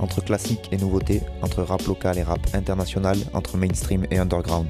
[0.00, 4.66] Entre classique et nouveauté, entre rap local et rap international, entre mainstream et underground.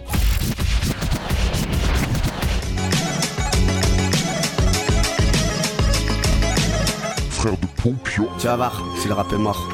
[7.31, 8.27] Frère de Pompion.
[8.39, 9.69] Tu vas voir, si le rap est mort.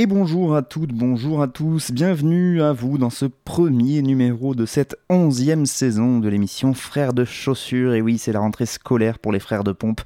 [0.00, 4.64] Et bonjour à toutes, bonjour à tous, bienvenue à vous dans ce premier numéro de
[4.64, 7.94] cette onzième saison de l'émission Frères de chaussures.
[7.94, 10.00] Et oui, c'est la rentrée scolaire pour les frères de pompe.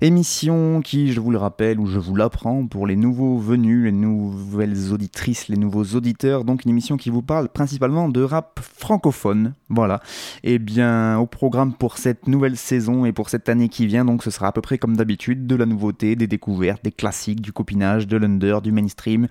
[0.00, 3.90] Émission qui, je vous le rappelle, ou je vous l'apprends pour les nouveaux venus, les
[3.90, 6.44] nouvelles auditrices, les nouveaux auditeurs.
[6.44, 9.54] Donc une émission qui vous parle principalement de rap francophone.
[9.68, 10.00] Voilà.
[10.44, 14.22] Et bien, au programme pour cette nouvelle saison et pour cette année qui vient, donc
[14.22, 17.52] ce sera à peu près comme d'habitude, de la nouveauté, des découvertes, des classiques, du
[17.52, 19.26] copinage, de l'under, du mainstream.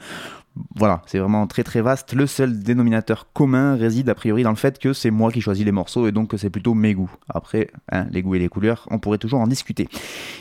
[0.76, 2.14] Voilà, c'est vraiment très très vaste.
[2.14, 5.66] Le seul dénominateur commun réside a priori dans le fait que c'est moi qui choisis
[5.66, 7.12] les morceaux et donc que c'est plutôt mes goûts.
[7.30, 9.88] Après, hein, les goûts et les couleurs, on pourrait toujours en discuter.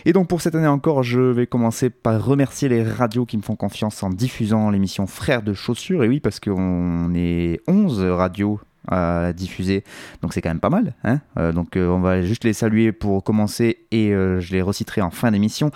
[0.05, 3.42] Et donc pour cette année encore, je vais commencer par remercier les radios qui me
[3.42, 6.05] font confiance en diffusant l'émission Frères de chaussures.
[6.05, 9.84] Et oui, parce qu'on est 11 radios à diffuser,
[10.22, 10.94] donc c'est quand même pas mal.
[11.05, 14.62] Hein Euh, donc euh, on va juste les saluer pour commencer et euh, je les
[14.62, 15.70] reciterai en fin d'émission.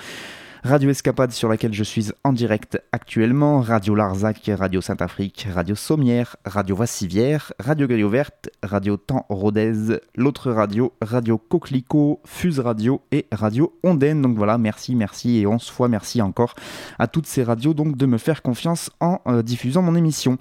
[0.63, 6.37] Radio Escapade sur laquelle je suis en direct actuellement, Radio Larzac, Radio Saint-Afrique, Radio Sommière,
[6.45, 13.27] Radio Vassivière, Radio Gaillot Verte, Radio Temps Rodez, l'autre radio, Radio Coquelicot, Fuse Radio et
[13.33, 14.21] Radio Ondaine.
[14.21, 16.55] Donc voilà, merci, merci et 11 fois merci encore
[16.99, 20.37] à toutes ces radios donc de me faire confiance en euh, diffusant mon émission.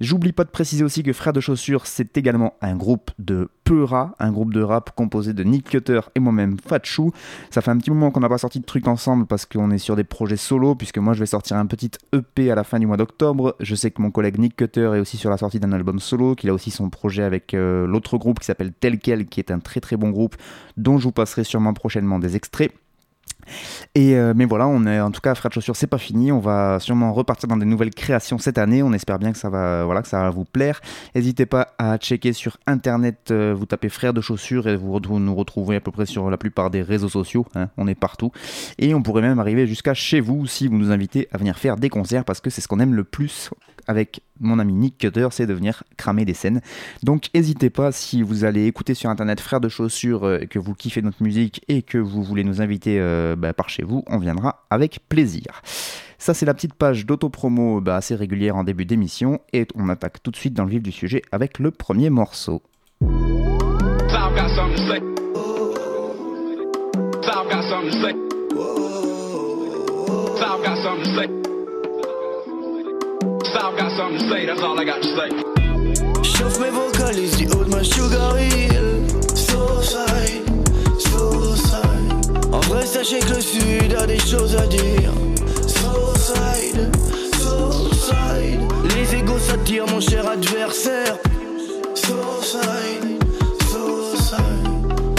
[0.00, 4.14] J'oublie pas de préciser aussi que Frères de Chaussures, c'est également un groupe de Peura,
[4.18, 7.12] un groupe de rap composé de Nick Cutter et moi-même Fatchou.
[7.50, 9.78] Ça fait un petit moment qu'on n'a pas sorti de trucs ensemble parce qu'on est
[9.78, 12.78] sur des projets solo, puisque moi je vais sortir un petit EP à la fin
[12.78, 13.56] du mois d'octobre.
[13.60, 16.34] Je sais que mon collègue Nick Cutter est aussi sur la sortie d'un album solo,
[16.34, 19.58] qu'il a aussi son projet avec euh, l'autre groupe qui s'appelle Tel qui est un
[19.58, 20.36] très très bon groupe,
[20.76, 22.72] dont je vous passerai sûrement prochainement des extraits.
[23.94, 26.32] Et euh, mais voilà, on est en tout cas Frères de chaussures, c'est pas fini.
[26.32, 28.82] On va sûrement repartir dans des nouvelles créations cette année.
[28.82, 30.80] On espère bien que ça va, voilà, que ça va vous plaire.
[31.14, 33.30] N'hésitez pas à checker sur internet.
[33.30, 36.36] euh, vous tapez Frères de chaussures et vous nous retrouvez à peu près sur la
[36.38, 37.46] plupart des réseaux sociaux.
[37.54, 37.68] hein.
[37.76, 38.32] on est partout.
[38.78, 41.76] Et on pourrait même arriver jusqu'à chez vous si vous nous invitez à venir faire
[41.76, 43.50] des concerts parce que c'est ce qu'on aime le plus
[43.86, 46.60] avec mon ami Nick Cutter, c'est de venir cramer des scènes.
[47.02, 50.74] Donc n'hésitez pas si vous allez écouter sur internet Frères de chaussures euh, que vous
[50.74, 54.18] kiffez notre musique et que vous voulez nous inviter euh, bah, par chez vous, on
[54.18, 55.62] viendra avec plaisir.
[56.18, 60.22] Ça c'est la petite page d'autopromo bah, assez régulière en début d'émission et on attaque
[60.22, 62.62] tout de suite dans le vif du sujet avec le premier morceau.
[76.22, 78.93] Chauffe mes vocalises du haut de ma sugar hill
[83.04, 85.12] sachez que le sud a des choses à dire
[88.96, 91.16] Les égos s'attirent mon cher adversaire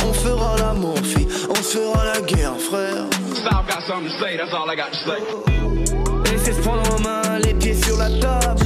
[0.03, 4.53] On fera l'amour fille, on fera la guerre frère South got something to say, that's
[4.53, 6.31] all I got to say.
[6.31, 8.65] Laissez se prendre en main, les pieds sur la table.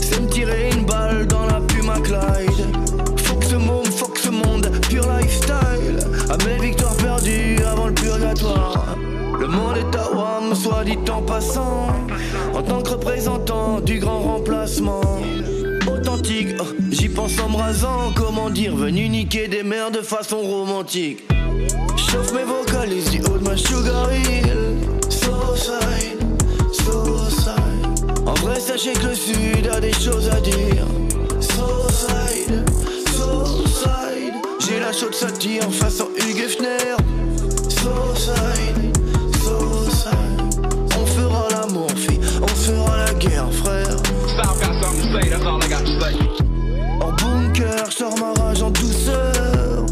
[0.00, 2.47] C'est me tirer une balle dans la Puma Clyde.
[9.48, 11.88] Monde est à WAM, soit dit en passant.
[12.54, 15.00] En tant que représentant du grand remplacement.
[15.86, 18.12] Authentique, oh, j'y pense en me rasant.
[18.14, 21.22] Comment dire, venu niquer des mères de façon romantique.
[21.96, 24.78] Chauffe mes vocalises du haut de ma sugar hill
[25.10, 26.18] Suicide,
[26.72, 30.86] suicide En vrai sachez que le sud a des choses à dire
[31.40, 32.64] Suicide,
[33.06, 36.97] suicide J'ai la chaude satire façon Hugues Hefner
[45.20, 46.14] say, that's all I got to say.
[47.00, 49.86] En bunker, je sors ma rage en douceur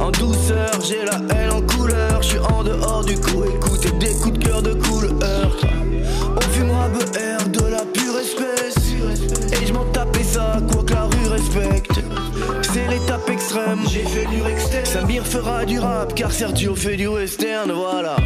[0.00, 2.22] En douceur, j'ai la haine en couleur.
[2.22, 5.56] Je suis en dehors du coup, écoutez des coups de cœur de couleur.
[6.36, 8.92] On fumera BR de la pure espèce.
[9.60, 12.00] Et je m'en tapais ça, quoi que la rue respecte.
[12.62, 13.80] C'est l'étape extrême.
[13.88, 14.84] J'ai fait du externe.
[14.84, 18.16] Samir fera du rap car Sergio fait du western, voilà.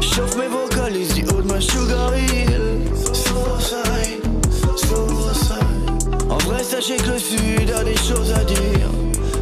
[0.00, 2.80] Chauffe mes vocalises du haut de ma sugar hill.
[3.12, 5.62] Suicide, suicide.
[6.28, 8.88] En vrai, sachez que le sud a des choses à dire.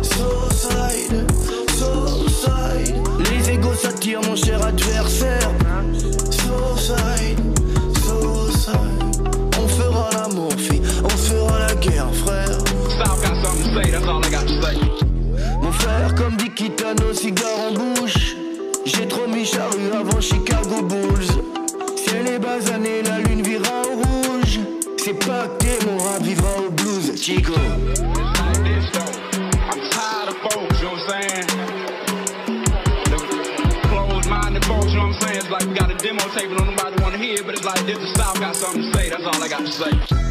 [0.02, 1.26] Suicide,
[1.68, 2.96] suicide.
[3.30, 4.89] Les égos s'attirent, mon cher adversaire.
[16.90, 18.36] Kitano, cigare en bouche.
[18.84, 21.26] J'ai trop mis charrue avant Chicago Bulls.
[21.96, 24.58] Ciel est basané, la lune vira au rouge.
[24.96, 27.52] C'est pacté, mon rap vivra au blues, Chico.
[35.50, 38.38] Like we got a demo tape nobody want to hear but it's like this, the
[38.38, 40.29] got something to say, that's all I got to say.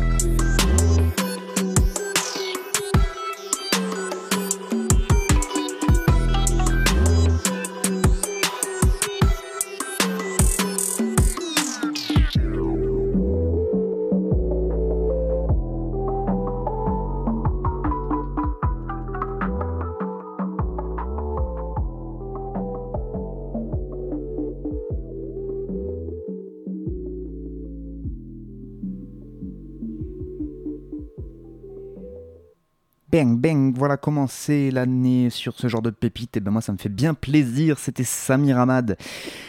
[33.12, 36.38] Bang bang, voilà commencer l'année sur ce genre de pépite.
[36.38, 37.80] Et ben moi ça me fait bien plaisir.
[37.80, 38.98] C'était Samir Ahmad.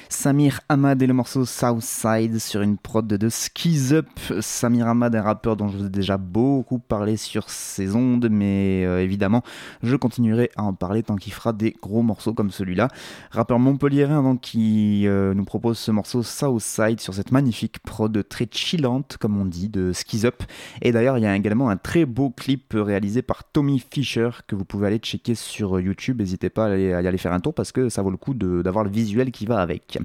[0.08, 4.08] Samir Ahmad et le morceau Southside sur une prod de Skis Up.
[4.40, 8.84] Samir Ahmad, un rappeur dont je vous ai déjà beaucoup parlé sur ces ondes, mais
[8.86, 9.42] euh, évidemment
[9.82, 12.88] je continuerai à en parler tant qu'il fera des gros morceaux comme celui-là.
[13.30, 18.48] Rappeur montpelliérain donc qui euh, nous propose ce morceau Southside sur cette magnifique prod très
[18.50, 20.42] chillante comme on dit de Skis Up.
[20.80, 24.54] Et d'ailleurs il y a également un très beau clip réalisé par Tommy Fisher que
[24.54, 26.20] vous pouvez aller checker sur YouTube.
[26.20, 28.84] N'hésitez pas à, aller, aller faire un tour parce que ça vaut le coup d'avoir
[28.84, 29.98] le visuel qui va avec.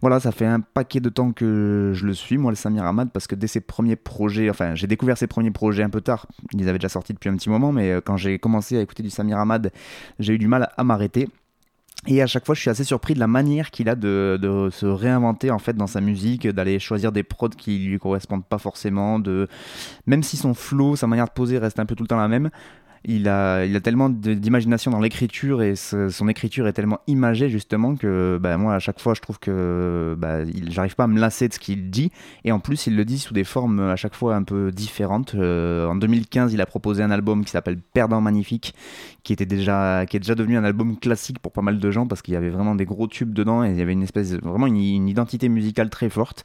[0.00, 3.10] Voilà, ça fait un paquet de temps que je le suis, moi, le Samir Ahmad,
[3.12, 6.26] parce que dès ses premiers projets, enfin, j'ai découvert ses premiers projets un peu tard.
[6.52, 9.02] Ils avaient déjà sorti depuis un petit moment, mais euh, quand j'ai commencé à écouter
[9.02, 9.70] du Samir Ahmad,
[10.18, 11.28] j'ai eu du mal à m'arrêter.
[12.08, 14.70] Et à chaque fois, je suis assez surpris de la manière qu'il a de, de
[14.70, 18.58] se réinventer en fait dans sa musique, d'aller choisir des prods qui lui correspondent pas
[18.58, 19.46] forcément, de
[20.06, 22.26] même si son flow, sa manière de poser reste un peu tout le temps la
[22.26, 22.50] même.
[23.04, 28.56] Il a, tellement d'imagination dans l'écriture et son écriture est tellement imagée justement que bah,
[28.56, 31.58] moi à chaque fois je trouve que bah, j'arrive pas à me lasser de ce
[31.58, 32.12] qu'il dit
[32.44, 35.34] et en plus il le dit sous des formes à chaque fois un peu différentes.
[35.34, 38.72] Euh, en 2015 il a proposé un album qui s'appelle Perdant Magnifique
[39.24, 42.06] qui était déjà qui est déjà devenu un album classique pour pas mal de gens
[42.06, 44.34] parce qu'il y avait vraiment des gros tubes dedans et il y avait une espèce
[44.34, 46.44] vraiment une, une identité musicale très forte.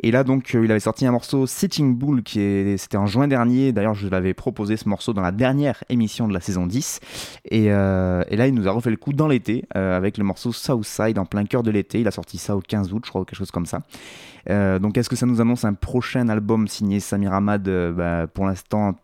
[0.00, 3.06] Et là donc euh, il avait sorti un morceau Sitting Bull qui est c'était en
[3.06, 3.72] juin dernier.
[3.72, 7.00] D'ailleurs je l'avais proposé ce morceau dans la dernière émission de la saison 10
[7.46, 10.24] et, euh, et là il nous a refait le coup dans l'été euh, avec le
[10.24, 12.00] morceau Southside en plein cœur de l'été.
[12.00, 13.82] Il a sorti ça au 15 août je crois ou quelque chose comme ça.
[14.50, 18.46] Euh, donc est-ce que ça nous annonce un prochain album signé Samir Ahmad bah, Pour
[18.46, 18.94] l'instant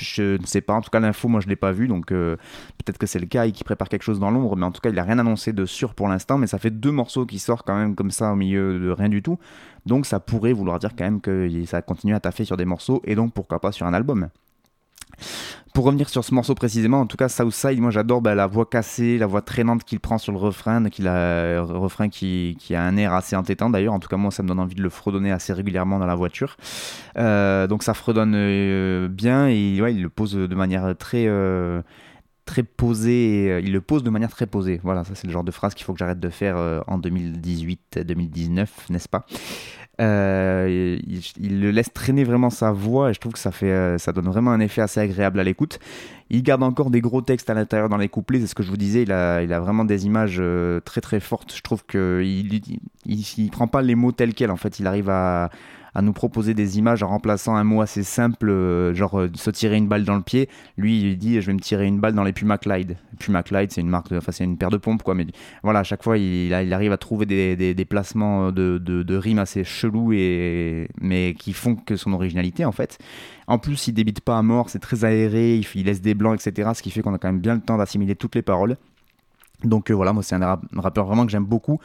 [0.00, 2.98] je ne sais pas, en tout cas l'info moi je l'ai pas vu donc peut-être
[2.98, 4.56] que c'est le cas et qu'il prépare quelque chose dans l'ombre.
[4.56, 6.70] Mais en tout cas il a rien annoncé de sûr pour l'instant mais ça fait
[6.70, 9.38] deux morceaux qui sortent quand même comme ça au milieu de rien du tout.
[9.86, 13.02] Donc ça pourrait vouloir dire quand même que ça continue à taffer sur des morceaux
[13.04, 14.28] et donc pourquoi pas sur un album
[15.78, 18.66] pour revenir sur ce morceau précisément, en tout cas Southside, moi j'adore bah, la voix
[18.66, 22.96] cassée, la voix traînante qu'il prend sur le refrain, a euh, refrain qui, a un
[22.96, 23.94] air assez entêtant d'ailleurs.
[23.94, 26.16] En tout cas moi ça me donne envie de le fredonner assez régulièrement dans la
[26.16, 26.56] voiture.
[27.16, 31.28] Euh, donc ça fredonne euh, bien et il le pose de manière très
[32.44, 34.80] très il le pose de manière très posée.
[34.82, 36.56] Voilà, ça c'est le genre de phrase qu'il faut que j'arrête de faire
[36.88, 39.26] en 2018-2019, n'est-ce pas?
[40.00, 43.72] Euh, il, il le laisse traîner vraiment sa voix et je trouve que ça fait
[43.72, 45.80] euh, ça donne vraiment un effet assez agréable à l'écoute.
[46.30, 48.70] Il garde encore des gros textes à l'intérieur dans les couplets, c'est ce que je
[48.70, 51.52] vous disais, il a, il a vraiment des images euh, très très fortes.
[51.56, 54.78] Je trouve que il, il, il, il prend pas les mots tels quels en fait,
[54.78, 55.50] il arrive à
[55.94, 59.50] à nous proposer des images en remplaçant un mot assez simple, euh, genre euh, se
[59.50, 60.48] tirer une balle dans le pied.
[60.76, 62.96] Lui, il dit je vais me tirer une balle dans les Puma Clyde.
[63.18, 65.14] Puma Clyde, c'est une marque, enfin c'est une paire de pompes quoi.
[65.14, 65.26] Mais
[65.62, 69.64] voilà, à chaque fois, il, arrive à trouver des, placements de, de, de rimes assez
[69.64, 72.98] chelous et mais qui font que son originalité en fait.
[73.46, 76.34] En plus, il débite pas à mort, c'est très aéré, il, il laisse des blancs,
[76.34, 76.70] etc.
[76.74, 78.76] Ce qui fait qu'on a quand même bien le temps d'assimiler toutes les paroles.
[79.64, 81.80] Donc euh, voilà, moi c'est un rap- rappeur vraiment que j'aime beaucoup.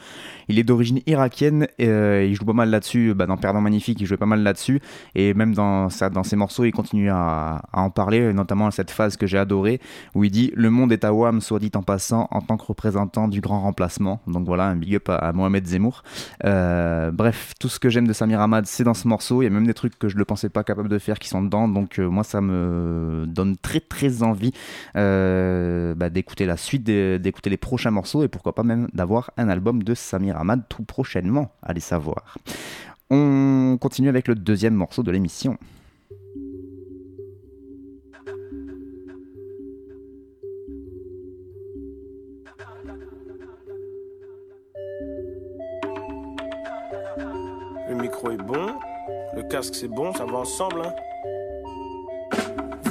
[0.48, 4.00] Il est d'origine irakienne, et, euh, il joue pas mal là-dessus, bah, dans Perdant Magnifique,
[4.00, 4.80] il jouait pas mal là-dessus,
[5.14, 9.16] et même dans, dans ses morceaux, il continue à, en parler, notamment à cette phase
[9.16, 9.80] que j'ai adorée,
[10.14, 12.64] où il dit «Le monde est à Wam, soit dit en passant, en tant que
[12.64, 14.20] représentant du grand remplacement».
[14.26, 16.04] Donc voilà, un big up à, Mohamed Zemmour.
[16.44, 19.48] Euh, bref, tout ce que j'aime de Samir Hamad, c'est dans ce morceau, il y
[19.48, 21.66] a même des trucs que je ne pensais pas capable de faire qui sont dedans,
[21.68, 24.52] donc euh, moi ça me donne très très envie
[24.96, 29.48] euh, bah, d'écouter la suite, d'écouter les prochains morceaux et pourquoi pas même d'avoir un
[29.48, 32.36] album de Samir Hamad tout prochainement, allez savoir.
[33.08, 35.56] On continue avec le deuxième morceau de l'émission.
[47.88, 48.74] Le micro est bon,
[49.34, 50.82] le casque c'est bon, ça va ensemble.
[50.84, 51.13] Hein.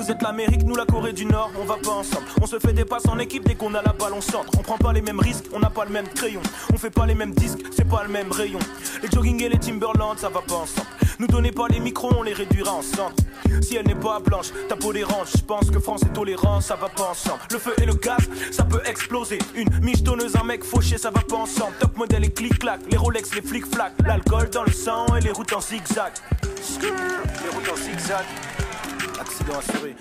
[0.04, 2.26] Vous êtes l'Amérique, nous la Corée du Nord, on va pas ensemble.
[2.42, 4.52] On se fait des passes en équipe dès qu'on a la balle, on centre.
[4.60, 6.42] On prend pas les mêmes risques, on n'a pas le même crayon.
[6.74, 8.60] On fait pas les mêmes disques, c'est pas le même rayon.
[9.02, 10.90] Les jogging et les Timberland, ça va pas ensemble.
[11.20, 13.24] Nous donnez pas les micros, on les réduira en centre.
[13.62, 15.30] Si elle n'est pas blanche, ta peau dérange.
[15.38, 17.40] Je pense que France est tolérant, ça va pas ensemble.
[17.50, 19.40] Le feu et le gaz, ça peut exploser.
[19.56, 21.76] Une michetonneuse, un mec fauché, ça va pas ensemble.
[21.80, 23.94] Top modèle et clic-clac, les Rolex, les flic-flac.
[24.06, 26.12] L'alcool dans le sang et les routes en zigzag.
[26.82, 28.26] Les routes en zigzag.
[29.20, 29.96] Accident assuré.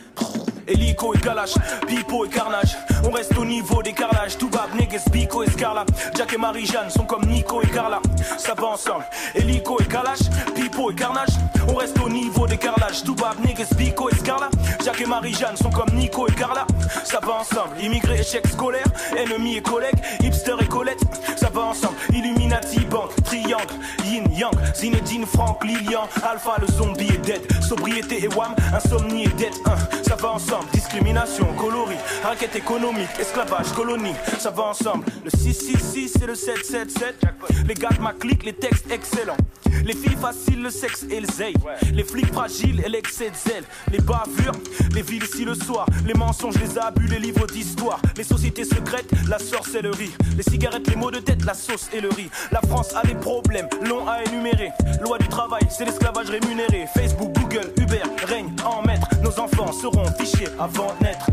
[0.67, 1.55] Hélico et Kalash,
[1.87, 2.77] Pipo et Carnage.
[3.05, 4.39] On reste au niveau des carrelages.
[4.39, 5.85] Toubab, Neges, Bico et Scarla.
[6.17, 8.01] Jack et Marie-Jeanne sont comme Nico et Carla.
[8.39, 9.05] Ça va ensemble.
[9.35, 10.21] Hélico et Kalash,
[10.55, 11.31] Pipo et Carnage.
[11.69, 13.03] On reste au niveau des carrelages.
[13.03, 14.51] Toubab, Neges, Bico et Scarla.
[14.85, 16.67] Jack et Marie-Jeanne sont comme Nico et Carla.
[17.05, 17.81] Ça va ensemble.
[17.81, 18.87] Immigré, échec scolaire.
[19.17, 20.01] Ennemis et collègues.
[20.23, 21.01] Hipster et Colette.
[21.37, 21.97] Ça va ensemble.
[22.13, 23.75] Illuminati, banque, triangle.
[24.05, 24.55] Yin, Yang.
[24.75, 26.09] Zinedine, Franck, Lilian.
[26.23, 27.41] Alpha, le zombie est dead.
[27.63, 28.55] Sobriété et wham.
[28.73, 29.61] Insomnie et dette.
[29.67, 29.77] Hein.
[30.07, 30.52] Ça va ensemble.
[30.73, 31.97] Discrimination, coloris.
[32.23, 33.09] Raquette économique.
[33.19, 34.15] Esclavage, colonie.
[34.39, 35.07] Ça va ensemble.
[35.25, 37.17] Le 666 et le 777.
[37.67, 39.37] Les gars de ma clique, les textes excellents.
[39.85, 41.55] Les filles faciles, le sexe et le zèle.
[41.93, 43.65] Les flics fragiles et l'excès de zèle.
[43.91, 44.53] Les bavures,
[44.95, 45.87] les villes ici le soir.
[46.07, 48.01] Les mensonges, les abus, les livres d'histoire.
[48.17, 50.13] Les sociétés secrètes, la sorcellerie.
[50.37, 52.31] Les cigarettes, les mots de tête, la sauce et le riz.
[52.53, 54.71] La France a des problèmes, longs à énumérer.
[55.01, 56.87] Loi du travail, c'est l'esclavage rémunéré.
[56.95, 59.09] Facebook, Google, Uber règne en maître.
[59.39, 61.27] Enfants seront fichés avant de naître.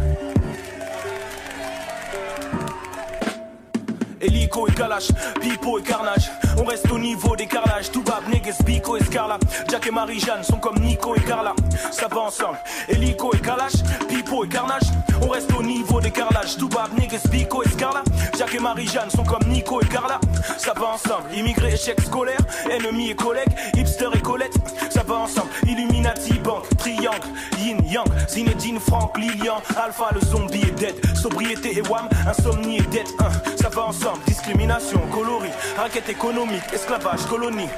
[4.21, 6.29] Hélico et Kalash, Pipo et Carnage.
[6.57, 7.89] On reste au niveau des carrelages.
[7.91, 9.37] Toubab, Neges, Bico et Scarla.
[9.69, 11.53] Jack et Marie-Jeanne sont comme Nico et Carla.
[11.91, 12.57] Ça va ensemble.
[12.89, 14.83] Hélico et Kalash, Pipo et Carnage.
[15.21, 16.57] On reste au niveau des carrelages.
[16.57, 18.03] Toubab, Neges, Bico et Scarla.
[18.37, 20.19] Jack et Marie-Jeanne sont comme Nico et Carla.
[20.57, 21.33] Ça va ensemble.
[21.33, 22.39] Immigré, échec scolaire.
[22.69, 23.55] Ennemis et collègues.
[23.75, 24.57] Hipster et Colette.
[24.89, 25.49] Ça va ensemble.
[25.65, 27.27] Illuminati, banque, triangle.
[27.69, 28.07] Yin, Yang.
[28.27, 29.61] Zinedine, Franck, Lilian.
[29.77, 30.95] Alpha, le zombie est dead.
[31.15, 32.07] Sobriété et wham.
[32.27, 33.13] Insomnie et dette.
[33.19, 33.29] Hein.
[33.55, 34.19] Ça va ensemble.
[34.25, 35.51] Discrimination, coloris.
[35.77, 36.63] Raquette économique.
[36.73, 37.69] Esclavage, colonie.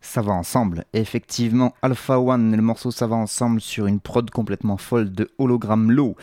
[0.00, 0.84] Ça va ensemble.
[0.92, 5.90] Effectivement, Alpha One le morceau Ça va ensemble sur une prod complètement folle de Hologram
[5.90, 6.16] Low.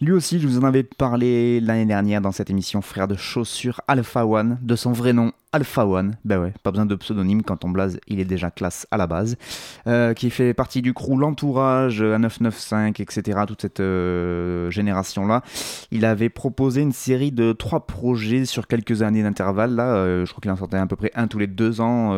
[0.00, 3.80] Lui aussi, je vous en avais parlé l'année dernière dans cette émission Frère de chaussures
[3.88, 6.16] Alpha One, de son vrai nom Alpha One.
[6.24, 9.06] Ben ouais, pas besoin de pseudonyme quand on blase, il est déjà classe à la
[9.06, 9.36] base.
[9.86, 13.40] Euh, qui fait partie du crew L'Entourage, A995, etc.
[13.46, 15.42] Toute cette euh, génération-là.
[15.90, 19.74] Il avait proposé une série de trois projets sur quelques années d'intervalle.
[19.76, 22.14] Là, euh, je crois qu'il en sortait à peu près un tous les deux ans,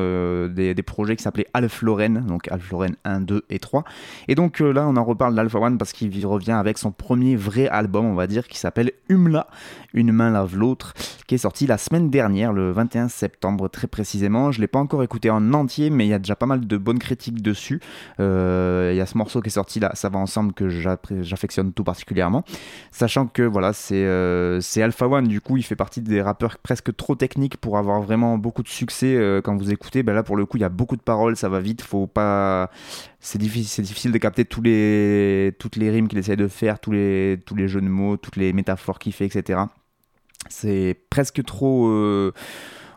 [0.49, 1.87] des, projets qui s'appelaient Alpha
[2.26, 3.85] donc Alpha Lorraine 1, 2 et 3.
[4.28, 7.68] Et donc là, on en reparle d'Alpha One parce qu'il revient avec son premier vrai
[7.68, 9.47] album, on va dire, qui s'appelle Humla,
[9.92, 10.94] Une main lave l'autre,
[11.26, 14.52] qui est sorti la semaine dernière, le 21 septembre très précisément.
[14.52, 16.76] Je l'ai pas encore écouté en entier, mais il y a déjà pas mal de
[16.76, 17.80] bonnes critiques dessus.
[18.20, 21.72] Euh, Il y a ce morceau qui est sorti là, ça va ensemble, que j'affectionne
[21.72, 22.44] tout particulièrement.
[22.92, 26.58] Sachant que voilà, c'est euh, c'est Alpha One, du coup, il fait partie des rappeurs
[26.58, 30.02] presque trop techniques pour avoir vraiment beaucoup de succès euh, quand vous écoutez.
[30.02, 32.06] Ben là, pour le coup, il y a beaucoup de paroles, ça va vite, faut
[32.06, 32.70] pas.
[33.20, 37.88] C'est difficile, de capter toutes les rimes qu'il essaie de faire, tous les, jeux de
[37.88, 39.60] mots, toutes les métaphores qu'il fait, etc.
[40.48, 41.88] C'est presque trop.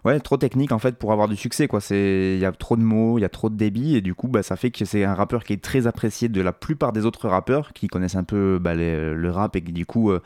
[0.04, 1.80] Ouais, trop technique en fait pour avoir du succès quoi.
[1.80, 4.16] C'est il y a trop de mots, il y a trop de débit et du
[4.16, 6.92] coup bah ça fait que c'est un rappeur qui est très apprécié de la plupart
[6.92, 10.10] des autres rappeurs qui connaissent un peu bah, les- le rap et qui du coup
[10.12, 10.20] euh,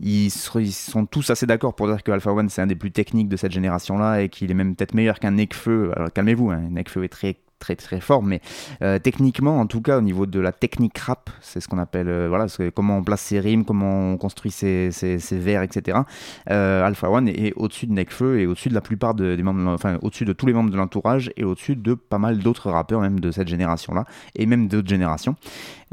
[0.00, 3.28] ils sont tous assez d'accord pour dire que Alpha One c'est un des plus techniques
[3.28, 5.92] de cette génération là et qu'il est même peut-être meilleur qu'un Nekfeu.
[5.96, 8.40] Alors calmez-vous, hein, Nekfeu est très très très fort, mais
[8.82, 12.08] euh, techniquement, en tout cas, au niveau de la technique rap, c'est ce qu'on appelle,
[12.08, 15.98] euh, voilà, c'est comment on place ses rimes, comment on construit ses, ses, vers, etc.
[16.50, 19.70] Euh, Alpha One est, au-dessus de Nekfeu et au-dessus de la plupart de- des membres,
[19.70, 23.00] enfin, au-dessus de tous les membres de l'entourage et au-dessus de pas mal d'autres rappeurs,
[23.00, 25.36] même de cette génération-là, et même d'autres générations.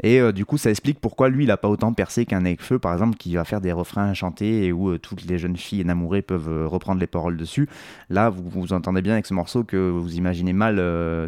[0.02, 2.78] Et euh, du coup, ça explique pourquoi lui, il a pas autant percé qu'un Nekfeu,
[2.78, 6.22] par exemple, qui va faire des refrains chantés et où toutes les jeunes filles enamourées
[6.22, 7.68] peuvent reprendre les paroles dessus.
[8.08, 10.76] Là, vous, vous entendez bien avec ce morceau que vous imaginez mal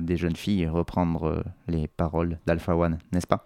[0.00, 3.44] des jeunes filles reprendre euh, les paroles d'Alpha One, n'est-ce pas?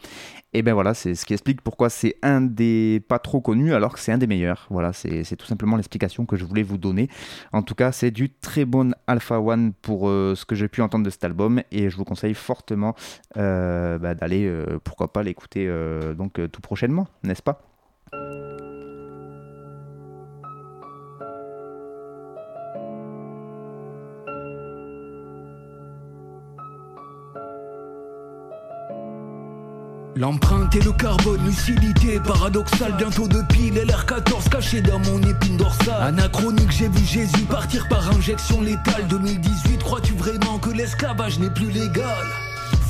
[0.53, 3.93] Et ben voilà, c'est ce qui explique pourquoi c'est un des pas trop connus alors
[3.93, 4.67] que c'est un des meilleurs.
[4.71, 7.09] Voilà, c'est tout simplement l'explication que je voulais vous donner.
[7.53, 10.83] En tout cas, c'est du très bon Alpha One pour euh, ce que j'ai pu
[10.83, 12.95] entendre de cet album et je vous conseille fortement
[13.37, 14.51] euh, bah, d'aller,
[14.85, 15.69] pourquoi pas, l'écouter
[16.17, 17.63] donc tout prochainement, n'est-ce pas?
[30.17, 36.03] L'empreinte et le carbone, lucidité paradoxale, bientôt de pile, LR14 caché dans mon épine dorsale.
[36.03, 39.09] Anachronique, j'ai vu Jésus partir par injection létale.
[39.09, 42.05] 2018, crois-tu vraiment que l'esclavage n'est plus légal?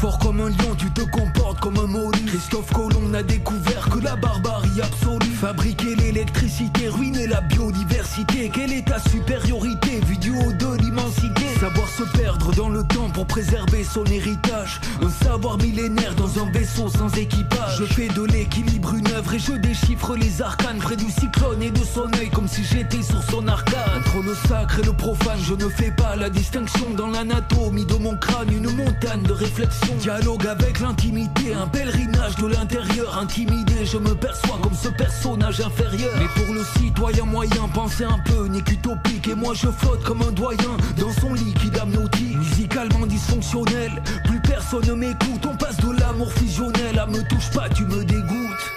[0.05, 2.27] Fort comme un lion, tu te comportes comme un mollusque.
[2.27, 5.33] Christophe Colomb n'a découvert que la barbarie absolue.
[5.41, 8.51] Fabriquer l'électricité, ruiner la biodiversité.
[8.53, 11.47] Quelle est ta supériorité vue du haut de l'immensité?
[11.59, 14.79] Savoir se perdre dans le temps pour préserver son héritage.
[15.01, 17.79] Un savoir millénaire dans un vaisseau sans équipage.
[17.79, 21.71] Je fais de l'équilibre une œuvre et je déchiffre les arcanes près du cyclone et
[21.71, 23.79] de son œil comme si j'étais sur son arcade.
[23.97, 27.95] Entre le sacre et le profane, je ne fais pas la distinction dans l'anatomie de
[27.95, 28.53] mon crâne.
[28.53, 29.94] Une montagne de réflexion.
[29.99, 33.19] Dialogue avec l'intimité, un pèlerinage de l'intérieur.
[33.19, 36.11] Intimidé, je me perçois comme ce personnage inférieur.
[36.19, 39.29] Mais pour le citoyen moyen, pensez un peu, n'est qu'utopique.
[39.29, 42.37] Et moi je flotte comme un doyen dans son liquide amniotique.
[42.37, 45.47] Musicalement dysfonctionnel, plus personne ne m'écoute.
[45.51, 48.73] On passe de l'amour fusionnel à me touche pas, tu me dégoûtes.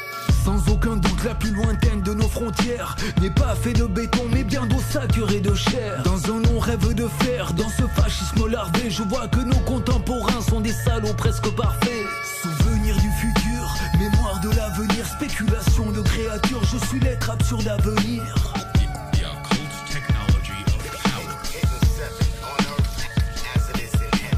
[0.45, 4.43] Sans aucun doute, la plus lointaine de nos frontières n'est pas fait de béton, mais
[4.43, 6.01] bien d'eau saturée de chair.
[6.03, 10.41] Dans un long rêve de fer, dans ce fascisme larvé, je vois que nos contemporains
[10.41, 12.05] sont des salauds presque parfaits.
[12.41, 18.23] Souvenir du futur, mémoire de l'avenir, spéculation de créatures, je suis l'être absurde à venir.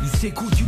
[0.02, 0.60] Il s'écoute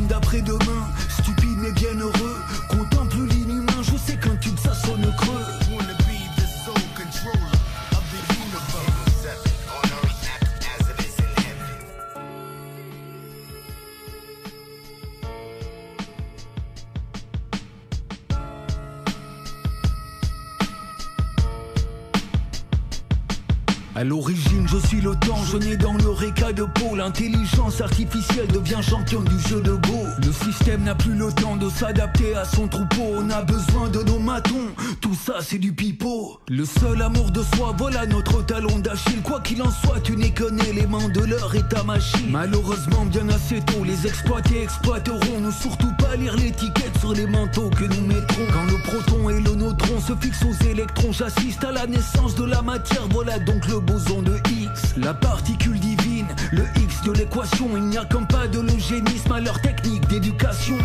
[24.01, 26.95] À l'origine, je suis le temps, je nais dans le réca de peau.
[26.95, 29.99] L'intelligence artificielle devient champion du jeu de Go.
[30.25, 33.13] Le système n'a plus le temps de s'adapter à son troupeau.
[33.17, 34.69] On a besoin de nos matons,
[35.01, 36.39] tout ça c'est du pipeau.
[36.49, 39.21] Le seul amour de soi, voilà notre talon d'Achille.
[39.23, 42.31] Quoi qu'il en soit, tu n'es qu'un élément de leur état-machine.
[42.31, 45.41] Malheureusement, bien assez tôt, les exploités exploiteront.
[45.41, 48.47] Ne surtout pas lire l'étiquette sur les manteaux que nous mettrons.
[48.51, 52.45] Quand le proton et le neutron se fixent aux électrons, j'assiste à la naissance de
[52.45, 53.07] la matière.
[53.11, 57.67] Voilà donc le de X, la particule divine, le X de l'équation.
[57.75, 60.77] Il n'y a qu'un pas de l'eugénisme à leur technique d'éducation.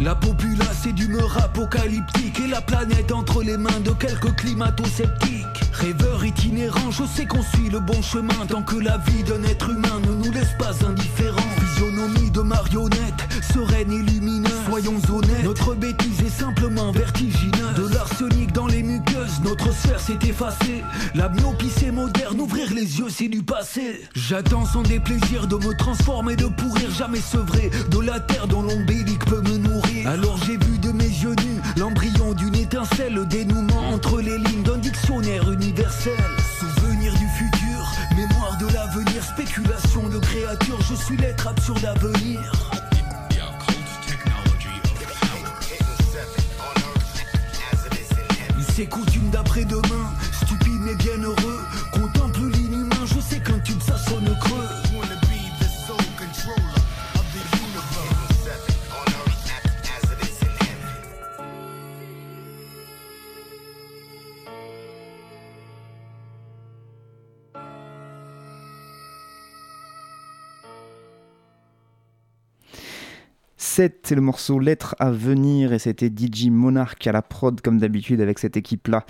[0.00, 5.46] La populace est d'humeur apocalyptique et la planète entre les mains de quelques climato-sceptiques.
[5.72, 9.70] Rêveur itinérant, je sais qu'on suit le bon chemin tant que la vie d'un être
[9.70, 11.40] humain ne nous laisse pas indifférents.
[11.58, 14.52] Physionomie de marionnette, sereine et lumineuse.
[14.68, 17.57] Soyons honnêtes, notre bêtise est simplement vertigineuse.
[19.58, 20.82] Notre sphère s'est effacée.
[21.14, 24.04] La myopie c'est moderne, ouvrir les yeux c'est du passé.
[24.14, 29.24] J'attends sans déplaisir de me transformer, de pourrir, jamais sevré de la terre dont l'ombilique
[29.24, 30.08] peut me nourrir.
[30.08, 34.62] Alors j'ai vu de mes yeux nus l'embryon d'une étincelle, le dénouement entre les lignes
[34.62, 36.18] d'un dictionnaire universel.
[36.60, 42.67] Souvenir du futur, mémoire de l'avenir, spéculation de créatures, je suis l'être absurde à venir.
[48.78, 51.47] Il s'écoute une d'après-demain, stupide mais bien heureux.
[73.78, 77.78] 7, c'est le morceau Lettre à venir et c'était DJ Monarch à la prod comme
[77.78, 79.04] d'habitude avec cette équipe-là.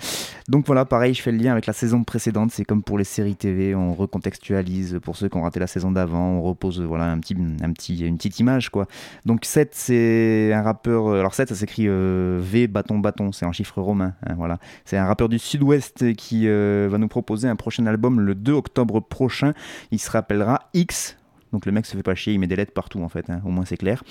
[0.47, 3.03] Donc voilà, pareil, je fais le lien avec la saison précédente, c'est comme pour les
[3.03, 7.05] séries TV, on recontextualise pour ceux qui ont raté la saison d'avant, on repose voilà
[7.05, 8.85] un petit, un petit, une petite image quoi.
[9.25, 13.47] Donc 7, c'est un rappeur, euh, alors 7 ça s'écrit euh, V bâton bâton, c'est
[13.47, 14.59] en chiffre romain, hein, voilà.
[14.85, 18.53] C'est un rappeur du sud-ouest qui euh, va nous proposer un prochain album le 2
[18.53, 19.53] octobre prochain,
[19.89, 21.17] il se rappellera X,
[21.51, 23.41] donc le mec se fait pas chier, il met des lettres partout en fait, hein,
[23.45, 24.03] au moins c'est clair.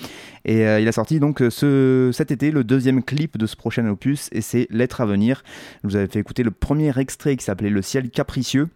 [0.45, 3.55] Et euh, il a sorti donc euh, ce, cet été le deuxième clip de ce
[3.55, 5.43] prochain opus et c'est Lettres à venir.
[5.83, 8.69] Je vous avais fait écouter le premier extrait qui s'appelait Le ciel capricieux.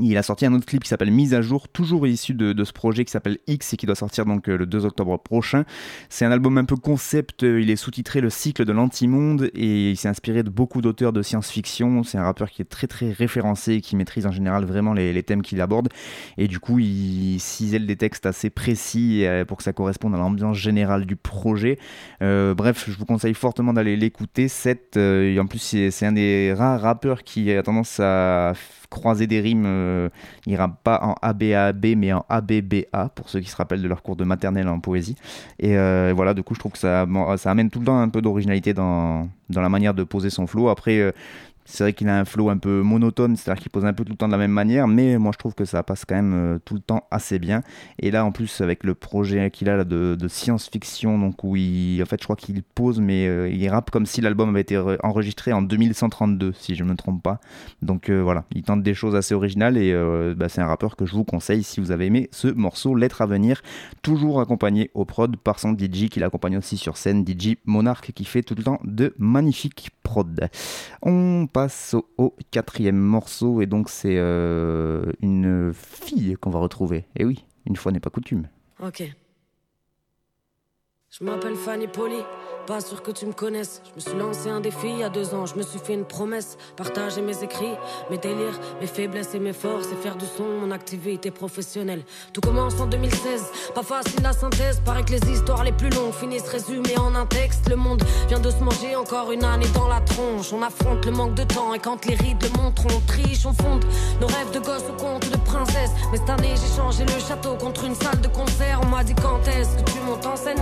[0.00, 2.72] Il a sorti un autre clip qui s'appelle Mise à jour, toujours issu de, ce
[2.72, 5.64] projet qui s'appelle X et qui doit sortir donc euh, le 2 octobre prochain.
[6.08, 9.96] C'est un album un peu concept, il est sous-titré Le cycle de l'antimonde et il
[9.98, 12.04] s'est inspiré de beaucoup d'auteurs de science-fiction.
[12.04, 15.22] C'est un rappeur qui est très très référencé et qui maîtrise en général vraiment les,
[15.22, 15.90] thèmes qu'il aborde.
[16.38, 20.18] Et du coup, il cisèle des textes assez précis euh, pour que ça corresponde à
[20.18, 21.78] l'ambiance générale du projet.
[22.22, 24.46] Euh, bref, je vous conseille fortement d'aller l'écouter.
[24.96, 28.54] Euh, et en plus, c'est un des rares rappeurs qui a tendance à
[28.92, 29.64] croiser des rimes.
[29.66, 30.08] Euh,
[30.84, 34.24] pas en ABAB mais en ABBA pour ceux qui se rappellent de leur cours de
[34.24, 35.16] maternelle en poésie.
[35.58, 38.08] Et euh, voilà, du coup, je trouve que ça, ça amène tout le temps un
[38.08, 40.68] peu d'originalité dans, dans la manière de poser son flow.
[40.68, 41.12] Après, euh,
[41.64, 44.12] c'est vrai qu'il a un flow un peu monotone, c'est-à-dire qu'il pose un peu tout
[44.12, 46.34] le temps de la même manière, mais moi je trouve que ça passe quand même
[46.34, 47.62] euh, tout le temps assez bien.
[47.98, 52.06] Et là en plus avec le projet qu'il a de, science-fiction, donc où il, en
[52.06, 55.52] fait je crois qu'il pose, mais euh, il rappe comme si l'album avait été enregistré
[55.52, 57.40] en 2132, si je ne me trompe pas.
[57.80, 59.92] Donc euh, voilà, il tente des choses assez originales et
[60.36, 63.22] bah, c'est un rappeur que je vous conseille si vous avez aimé ce morceau Lettre
[63.22, 63.62] à venir,
[64.02, 68.24] toujours accompagné au prod par son DJ qui l'accompagne aussi sur scène, DJ Monarch qui
[68.24, 69.90] fait tout le temps de magnifiques
[71.02, 77.06] On passe au, quatrième morceau et donc c'est euh, une fille qu'on va retrouver.
[77.16, 78.48] Et oui, une fois n'est pas coutume.
[78.82, 79.04] Ok.
[81.20, 82.16] Je m'appelle Fanny Poli,
[82.66, 83.82] pas sûr que tu me connaisses.
[83.90, 85.92] Je me suis lancé un défi il y a deux ans, je me suis fait
[85.92, 86.56] une promesse.
[86.74, 87.74] Partager mes écrits,
[88.10, 92.02] mes délires, mes faiblesses et mes forces et faire du son mon activité professionnelle.
[92.32, 93.44] Tout commence en 2016,
[93.74, 94.80] pas facile la synthèse.
[94.86, 97.68] Paraît que les histoires les plus longues finissent résumées en un texte.
[97.68, 100.50] Le monde vient de se manger encore une année dans la tronche.
[100.54, 103.52] On affronte le manque de temps et quand les rides le montrent, on triche, on
[103.52, 103.84] fonde
[104.18, 105.90] nos rêves de gosses au conte de princesse.
[106.10, 108.80] Mais cette année, j'ai changé le château contre une salle de concert.
[108.82, 110.56] On m'a dit quand est-ce que tu montes en scène?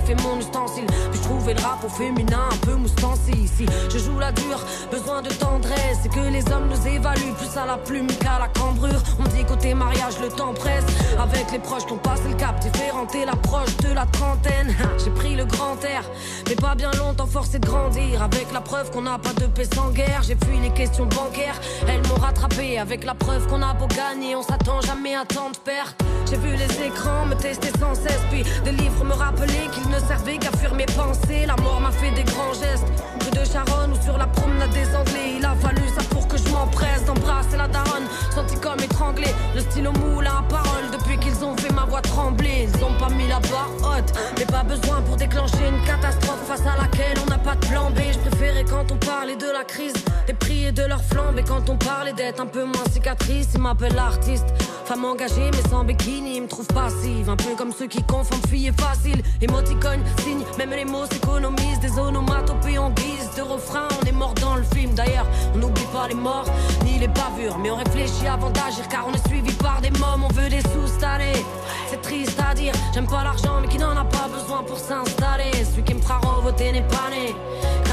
[0.00, 0.86] Fait mon ustensile.
[0.86, 3.66] Puis je trouvais le rap au féminin un peu moustancé ici.
[3.90, 6.04] Je joue la dure, besoin de tendresse.
[6.04, 9.02] Et que les hommes nous évaluent plus à la plume qu'à la cambrure.
[9.18, 10.84] On dit côté mariage, le temps presse.
[11.18, 14.74] Avec les proches qui ont passé le cap, différent et l'approche de la trentaine.
[15.02, 16.04] J'ai pris le grand air,
[16.48, 18.22] mais pas bien longtemps forcé de grandir.
[18.22, 20.22] Avec la preuve qu'on n'a pas de paix sans guerre.
[20.22, 22.78] J'ai fui les questions bancaires, elles m'ont rattrapé.
[22.78, 26.02] Avec la preuve qu'on a beau gagner, on s'attend jamais à tant de pertes.
[26.30, 30.38] J'ai vu les écrans me tester sans cesse, puis des livres me rappeler ne servaient
[30.38, 31.46] qu'à fuir mes pensées.
[31.46, 32.86] La mort m'a fait des grands gestes,
[33.24, 35.36] rue de Charonne ou sur la promenade des Anglais.
[35.38, 39.26] Il a fallu ça pour que je m'empresse d'embrasser la daronne, senti comme étranglé.
[39.54, 42.68] Le stylo moule à parole depuis qu'ils ont fait ma voix trembler.
[42.68, 46.62] Ils ont pas mis la barre haute, mais pas besoin pour déclencher une catastrophe face
[46.62, 47.98] à laquelle on n'a pas de plan B.
[48.12, 49.94] Je préférais quand on parlait de la crise,
[50.26, 51.38] des prix de leur flambe.
[51.38, 54.46] Et quand on parlait d'être un peu moins cicatrice, ils m'appellent l'artiste.
[54.84, 57.30] Femme engagée mais sans bikini, ils me trouvent passive.
[57.30, 59.22] Un peu comme ceux qui confondent et facile.
[59.40, 61.80] Émoticône, signe, même les mots s'économisent.
[61.80, 63.88] Des onomatopées en guise de refrain.
[64.00, 65.26] On est mort dans le film d'ailleurs.
[65.54, 66.46] On n'oublie pas les morts,
[66.84, 67.58] ni les bavures.
[67.58, 70.24] Mais on réfléchit avant d'agir car on est suivi par des mômes.
[70.24, 71.44] On veut des sous cette année.
[71.88, 75.64] C'est triste à dire, j'aime pas l'argent mais qui n'en a pas besoin pour s'installer.
[75.64, 77.34] Celui qui me fera revoter n'est pas né.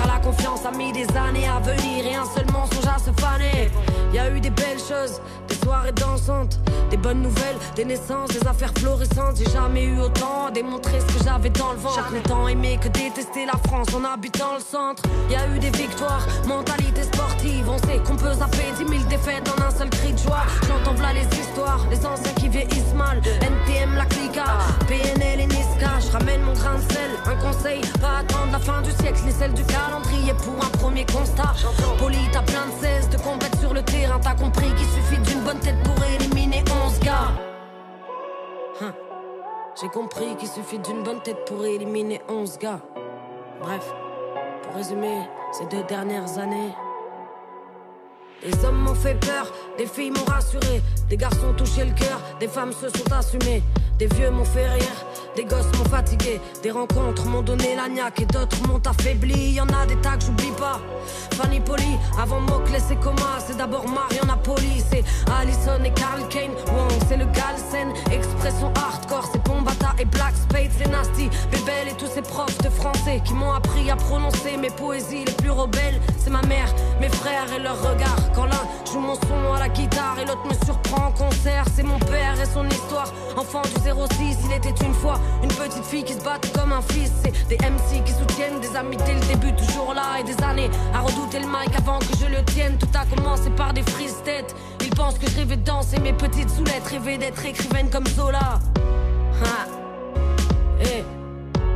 [0.05, 3.71] La confiance a mis des années à venir et un seul mensonge à se faner.
[4.13, 6.59] Y a eu des belles choses, des soirées dansantes,
[6.89, 9.37] des bonnes nouvelles, des naissances, des affaires florissantes.
[9.37, 11.95] J'ai jamais eu autant à démontrer ce que j'avais dans le ventre.
[11.95, 15.03] Chaque n'étant aimé que détester la France en habitant le centre.
[15.29, 17.69] Y a eu des victoires, mentalité sportive.
[17.69, 20.43] On sait qu'on peut zapper 10 000 défaites en un seul cri de joie.
[20.67, 23.19] J'entends v'là les histoires, les anciens qui vieillissent mal.
[23.19, 24.45] NTM, la clica,
[24.87, 25.99] PNL et Niska.
[25.99, 29.31] Je ramène mon grain de sel, un conseil, pas attendre la fin du siècle ni
[29.31, 31.53] celle du calendrier pour un premier constat.
[31.99, 34.19] Poli, t'as plein de cesse de combattre sur le terrain.
[34.21, 37.31] T'as compris qu'il suffit d'une bonne tête pour éliminer 11 gars.
[38.81, 38.93] Hein.
[39.79, 42.79] J'ai compris qu'il suffit d'une bonne tête pour éliminer 11 gars.
[43.61, 43.93] Bref,
[44.63, 46.73] pour résumer ces deux dernières années.
[48.43, 52.47] Les hommes m'ont fait peur, des filles m'ont rassuré, des garçons touché le cœur, des
[52.47, 53.61] femmes se sont assumées,
[54.01, 58.21] des vieux m'ont fait rire, des gosses m'ont fatigué, des rencontres m'ont donné la niaque
[58.21, 59.51] et d'autres m'ont affaibli.
[59.51, 60.79] Y en a des tas que j'oublie pas.
[61.33, 65.03] Fanny Poli, avant Moclès et Coma, c'est d'abord Mariana Poli, c'est
[65.39, 70.71] Allison et Carl Kane, Wong, c'est le Galsen, expression hardcore, c'est Pombata et Black Spade,
[70.75, 72.11] c'est Nasty, Bébel et tous
[72.81, 75.99] pensées qui m'ont appris à prononcer mes poésies les plus rebelles.
[76.17, 78.31] C'est ma mère, mes frères et leurs regards.
[78.33, 81.83] Quand l'un joue mon son à la guitare et l'autre me surprend en concert, c'est
[81.83, 83.11] mon père et son histoire.
[83.37, 86.81] Enfant du 06, il était une fois une petite fille qui se bat comme un
[86.81, 87.11] fils.
[87.23, 90.69] C'est des MC qui soutiennent des amis dès le début, toujours là et des années
[90.93, 92.77] à redouter le mic avant que je le tienne.
[92.77, 94.55] Tout a commencé par des frises têtes.
[94.81, 98.59] Ils pensent que je rêvais de danser mes petites soulettes, rêver d'être écrivaine comme Zola.
[99.43, 99.65] Ha.
[100.81, 101.20] Eh.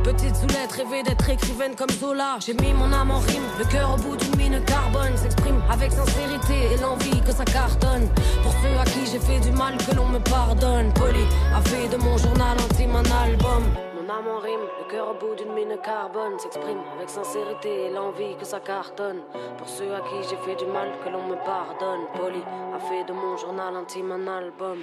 [0.06, 2.36] Petite Zoulette, rêver d'être écrivaine comme Zola.
[2.38, 5.16] J'ai mis mon âme en rime, le cœur au bout d'une mine carbone.
[5.16, 8.08] S'exprime avec sincérité et l'envie que ça cartonne.
[8.44, 10.92] Pour ceux à qui j'ai fait du mal, que l'on me pardonne.
[10.92, 13.64] Poli a fait de mon journal intime un album.
[13.96, 16.38] Mon âme en rime, le cœur au bout d'une mine carbone.
[16.38, 19.22] S'exprime avec sincérité et l'envie que ça cartonne.
[19.58, 22.06] Pour ceux à qui j'ai fait du mal, que l'on me pardonne.
[22.14, 24.78] Poli a fait de mon journal intime un album.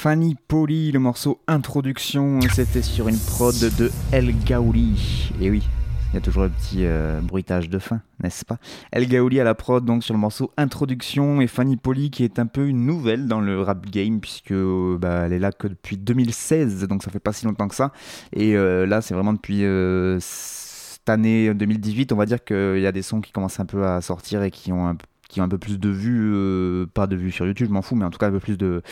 [0.00, 5.32] Fanny Poli, le morceau Introduction, c'était sur une prod de El Gaouli.
[5.40, 5.66] Et oui,
[6.12, 8.58] il y a toujours le petit euh, bruitage de fin, n'est-ce pas?
[8.92, 12.38] El Gaouli à la prod, donc sur le morceau Introduction, et Fanny Poli qui est
[12.38, 15.66] un peu une nouvelle dans le rap game, puisque euh, bah, elle est là que
[15.66, 17.90] depuis 2016, donc ça fait pas si longtemps que ça.
[18.32, 22.86] Et euh, là, c'est vraiment depuis euh, cette année 2018, on va dire qu'il y
[22.86, 24.96] a des sons qui commencent un peu à sortir et qui ont un,
[25.28, 27.82] qui ont un peu plus de vues, euh, pas de vues sur YouTube, je m'en
[27.82, 28.82] fous, mais en tout cas un peu plus de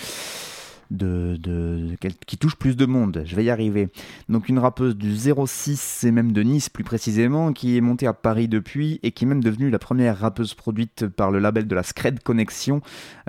[0.90, 1.38] de,
[2.26, 3.22] qui touche plus de monde.
[3.24, 3.88] Je vais y arriver.
[4.28, 8.12] Donc une rappeuse du 06 et même de Nice plus précisément, qui est montée à
[8.12, 11.74] Paris depuis et qui est même devenue la première rappeuse produite par le label de
[11.74, 12.80] la Scred Connection,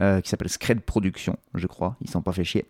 [0.02, 1.96] euh, qui s'appelle Scred Production, je crois.
[2.02, 2.66] Ils s'en pas fait chier.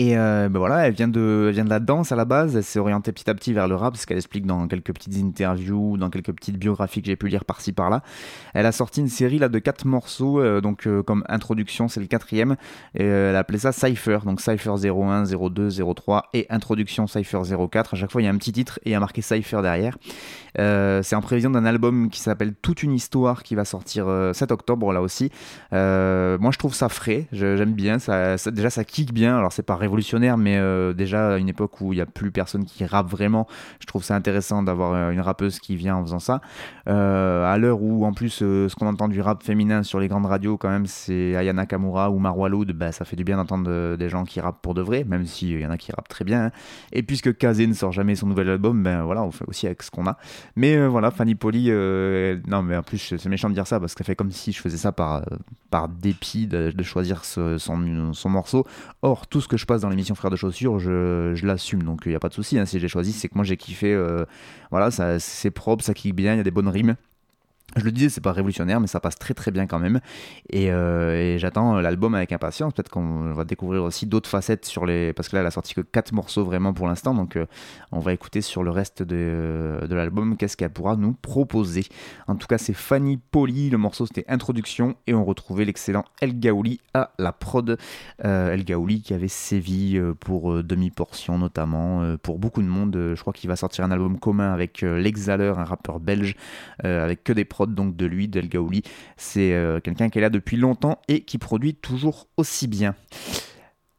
[0.00, 2.56] Et euh, ben voilà, elle vient, de, elle vient de la danse à la base,
[2.56, 5.14] elle s'est orientée petit à petit vers le rap, ce qu'elle explique dans quelques petites
[5.22, 8.02] interviews, dans quelques petites biographies que j'ai pu lire par-ci par-là.
[8.54, 12.00] Elle a sorti une série là de quatre morceaux, euh, donc euh, comme introduction, c'est
[12.00, 12.56] le quatrième,
[12.94, 17.92] et elle appelait ça Cypher, donc Cypher 01, 02, 03 et introduction Cypher 04.
[17.92, 19.60] À chaque fois, il y a un petit titre et il y a marqué Cypher
[19.60, 19.98] derrière.
[20.56, 24.50] C'est en prévision d'un album qui s'appelle Toute une histoire qui va sortir euh, 7
[24.50, 25.30] octobre là aussi.
[25.72, 30.36] Moi je trouve ça frais, j'aime bien, déjà ça kick bien, alors c'est pas révolutionnaire
[30.36, 33.46] mais euh, déjà à une époque où il y a plus personne qui rappe vraiment,
[33.80, 36.40] je trouve ça intéressant d'avoir euh, une rappeuse qui vient en faisant ça.
[36.88, 40.26] Euh, à l'heure où en plus ce qu'on entend du rap féminin sur les grandes
[40.26, 43.96] radios quand même c'est Aya Nakamura ou Marwa Loud, bah, ça fait du bien d'entendre
[43.96, 46.24] des gens qui rappent pour de vrai, même s'il y en a qui rappent très
[46.24, 46.46] bien.
[46.46, 46.50] hein.
[46.92, 49.82] Et puisque Kazé ne sort jamais son nouvel album, ben voilà, on fait aussi avec
[49.82, 50.16] ce qu'on a.
[50.56, 51.70] Mais voilà, Fanny Poli,
[52.46, 54.60] non mais en plus c'est méchant de dire ça parce qu'elle fait comme si je
[54.60, 55.22] faisais ça par,
[55.70, 58.66] par dépit de, choisir son, son morceau.
[59.02, 62.14] Or, tout ce que je dans l'émission Frères de Chaussures, je, l'assume, donc il n'y
[62.14, 62.58] a pas de souci.
[62.58, 63.92] hein, si j'ai choisi, c'est que moi j'ai kiffé.
[63.92, 64.24] euh,
[64.70, 66.96] voilà, c'est propre, ça kick bien, il y a des bonnes rimes.
[67.76, 70.00] Je le disais, c'est pas révolutionnaire, mais ça passe très très bien quand même.
[70.48, 72.72] Et, euh, et j'attends l'album avec impatience.
[72.72, 75.12] Peut-être qu'on va découvrir aussi d'autres facettes sur les.
[75.12, 77.14] Parce que là, elle a sorti que 4 morceaux vraiment pour l'instant.
[77.14, 77.46] Donc, euh,
[77.92, 81.84] on va écouter sur le reste de, de l'album qu'est-ce qu'elle pourra nous proposer?
[82.26, 83.70] En tout cas, c'est Fanny Poli.
[83.70, 84.96] Le morceau c'était Introduction.
[85.06, 87.78] Et on retrouvait l'excellent El Gaouli à la prod.
[88.24, 92.16] Euh, El Gaouli qui avait sévi pour demi-portion notamment.
[92.20, 93.12] pour beaucoup de monde.
[93.14, 96.34] Je crois qu'il va sortir un album commun avec L'Exhaleur, un rappeur belge.
[96.82, 98.82] avec que des prods donc de lui, d'El Gaouli.
[99.16, 102.94] C'est euh, quelqu'un qui est là depuis longtemps et qui produit toujours aussi bien.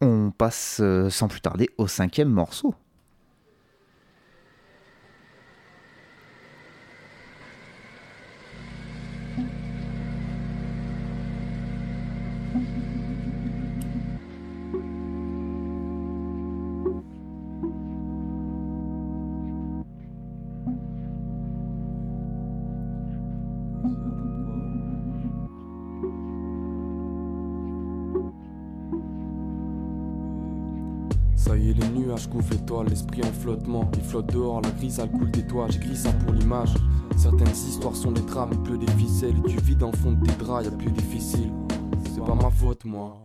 [0.01, 2.75] On passe euh, sans plus tarder au cinquième morceau.
[31.41, 33.89] Ça y est, les nuages couvrent l'étoile, l'esprit en flottement.
[33.95, 35.65] Il flotte dehors, la grise a le coule des toits.
[35.69, 36.71] J'écris ça pour l'image.
[37.17, 39.41] Certaines histoires sont des drames, il pleut des ficelles.
[39.47, 41.51] Tu vis dans le fond de tes draps, y'a plus difficile.
[42.13, 43.17] C'est pas ma faute, moi.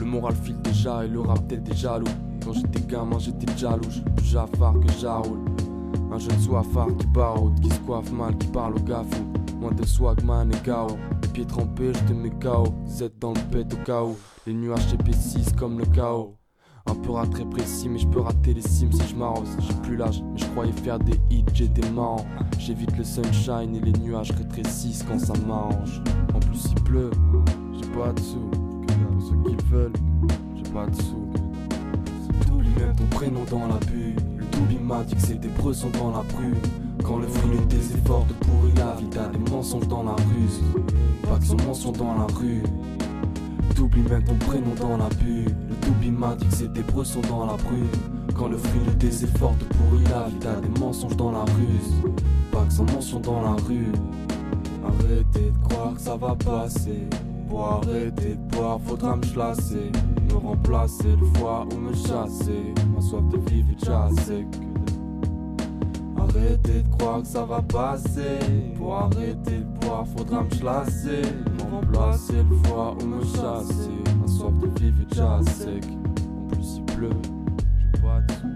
[0.00, 2.10] Le moral file déjà et le rap tel des jaloux.
[2.44, 3.88] Quand j'étais gamin, j'étais jaloux.
[4.16, 5.38] Plus jafard que jaroule.
[6.10, 9.24] Un jeune soifard qui barode, qui se coiffe mal, qui parle au gafou.
[9.60, 10.88] Moins de swagman et gao.
[11.22, 12.74] Les pieds trempés, je te mets KO.
[12.88, 14.18] Z dans le pet au chaos.
[14.44, 16.34] Les nuages s'épaississent comme le chaos.
[16.86, 19.48] Un peu rat très précis, mais je peux rater les sims si je m'arrose.
[19.58, 22.26] J'ai plus l'âge, mais je croyais faire des hits, j'ai des marrants.
[22.58, 26.02] J'évite le sunshine et les nuages rétrécissent quand ça m'arrange.
[26.34, 27.10] En plus, il pleut,
[27.72, 28.50] j'ai pas de sous.
[28.50, 29.92] Pour ceux qui le veulent,
[30.56, 31.30] j'ai pas de sous.
[32.46, 34.16] T'oublies même ton prénom dans la bulle.
[34.70, 36.54] Le m'a dit que ses preux sont dans la brume.
[37.02, 40.12] Quand le fruit de tes efforts te pourrit la vie, t'as des mensonges dans la
[40.12, 40.60] ruse.
[41.22, 42.62] Pas que son mensonge dans la rue.
[43.74, 45.43] T'oublies même ton prénom dans la bulle.
[45.84, 47.88] Le Toubi m'a dit que preux sont dans la brume.
[48.34, 51.40] Quand le fruit de tes efforts te pourrit la vie, t'as des mensonges dans la
[51.40, 52.12] ruse.
[52.50, 53.92] Pas que sans mention dans la rue.
[54.82, 57.06] Arrêtez de croire que ça va passer.
[57.48, 59.92] Pour arrêter de boire, faudra me chlasser.
[60.30, 62.74] Me remplacer le foie ou me chasser.
[62.94, 64.46] Ma soif de vivre est déjà sec.
[66.16, 68.38] Arrêtez de croire que ça va passer.
[68.76, 71.22] Pour arrêter de boire, faudra me chlasser.
[71.58, 74.03] Me remplacer le foie ou me chasser.
[74.44, 75.84] Soif de vivre est déjà sec.
[76.36, 77.08] En plus, il pleut.
[77.78, 78.53] J'ai pas de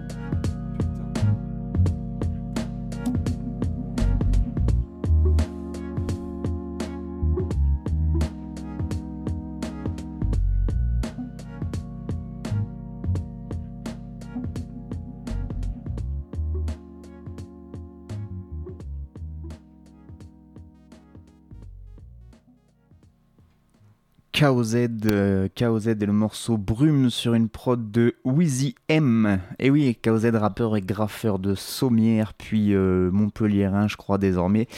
[24.39, 29.41] KOZ, euh, KOZ et le morceau Brume sur une prod de Wheezy M.
[29.59, 34.69] Et oui, KOZ, rappeur et graffeur de Sommière, puis euh, Montpellierin, je crois, désormais.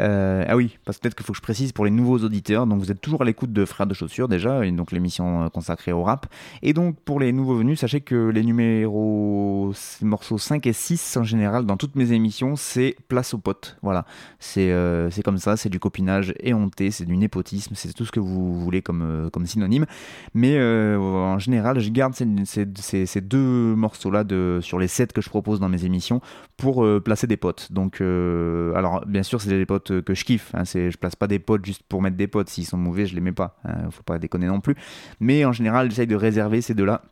[0.00, 2.66] Euh, ah oui, parce que peut-être qu'il faut que je précise pour les nouveaux auditeurs.
[2.66, 5.48] Donc vous êtes toujours à l'écoute de Frères de Chaussures déjà, et donc l'émission euh,
[5.50, 6.26] consacrée au rap.
[6.62, 11.18] Et donc pour les nouveaux venus, sachez que les numéros, ces morceaux 5 et 6
[11.18, 13.76] en général, dans toutes mes émissions, c'est place aux potes.
[13.82, 14.06] Voilà,
[14.38, 18.20] c'est euh, comme ça, c'est du copinage éhonté, c'est du népotisme, c'est tout ce que
[18.20, 19.86] vous voulez comme, euh, comme synonyme.
[20.34, 24.24] Mais euh, en général, je garde ces, deux morceaux-là
[24.60, 26.20] sur les 7 que je propose dans mes émissions
[26.56, 27.72] pour euh, placer des potes.
[27.72, 30.54] Donc, alors bien sûr, c'est des potes que je kiffe.
[30.54, 32.48] Hein, je place pas des potes juste pour mettre des potes.
[32.48, 33.58] S'ils sont mauvais, je les mets pas.
[33.64, 34.74] Hein, faut pas déconner non plus.
[35.20, 37.02] Mais en général, j'essaye de réserver ces deux-là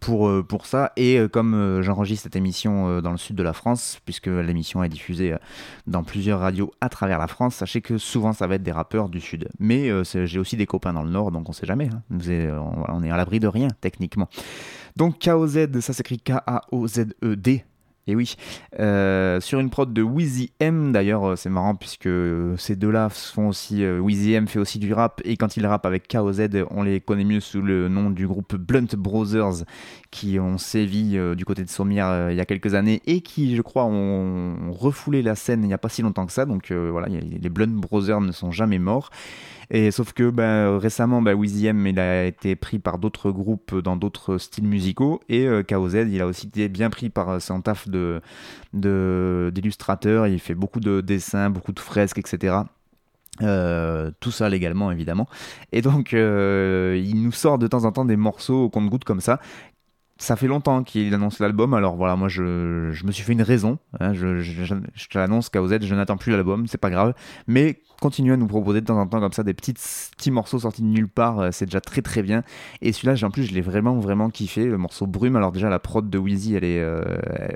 [0.00, 0.92] pour, euh, pour ça.
[0.96, 4.82] Et euh, comme euh, j'enregistre cette émission dans le sud de la France, puisque l'émission
[4.82, 5.34] est diffusée
[5.86, 9.08] dans plusieurs radios à travers la France, sachez que souvent ça va être des rappeurs
[9.08, 9.48] du sud.
[9.58, 11.88] Mais j'ai aussi des copains dans le nord, donc on sait jamais.
[11.92, 12.02] hein.
[12.88, 14.28] On est à l'abri de rien, techniquement.
[14.96, 17.64] Donc KOZ, ça s'écrit K-A-O-Z-E-D.
[18.08, 18.36] Et oui,
[18.78, 22.08] euh, sur une prod de Wheezy M, d'ailleurs, euh, c'est marrant puisque
[22.56, 23.82] ces deux-là font aussi.
[23.82, 27.00] euh, Wheezy M fait aussi du rap, et quand il rappe avec KOZ, on les
[27.00, 29.64] connaît mieux sous le nom du groupe Blunt Brothers,
[30.12, 33.56] qui ont sévi euh, du côté de Sommière il y a quelques années, et qui,
[33.56, 36.44] je crois, ont, refoulé la scène il n'y a pas si longtemps que ça.
[36.44, 39.10] Donc voilà, les Blunt Brothers ne sont jamais morts.
[39.70, 41.20] Et sauf que ben, récemment,
[41.66, 45.20] M, il a été pris par d'autres groupes dans d'autres styles musicaux.
[45.28, 48.20] Et euh, KOZ, il a aussi été bien pris par euh, son taf de,
[48.74, 50.26] de- d'illustrateur.
[50.28, 52.56] Il fait beaucoup de dessins, beaucoup de fresques, etc.
[53.42, 55.28] Euh, tout ça légalement évidemment
[55.70, 59.40] et donc il nous sort de temps en temps des morceaux au compte-goutte comme ça
[60.18, 63.78] ça fait longtemps qu'il annonce l'album, alors voilà, moi je, me suis fait une raison.
[64.00, 67.14] hein, je, je, je, te l'annonce je n'attends plus l'album, c'est pas grave.
[67.46, 70.82] Mais continuez à nous proposer de temps en temps comme ça des petits morceaux sortis
[70.82, 72.42] de nulle part, euh, c'est déjà très très bien.
[72.80, 74.64] Et celui-là, en plus, je l'ai vraiment vraiment kiffé.
[74.64, 77.02] Le morceau Brume, alors déjà la prod de Wheezy, elle est, euh,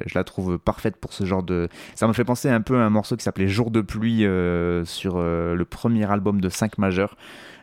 [0.06, 1.68] je la trouve parfaite pour ce genre de.
[1.94, 4.84] Ça me fait penser un peu à un morceau qui s'appelait Jour de pluie euh,
[4.84, 7.16] sur le premier album de 5 majeurs.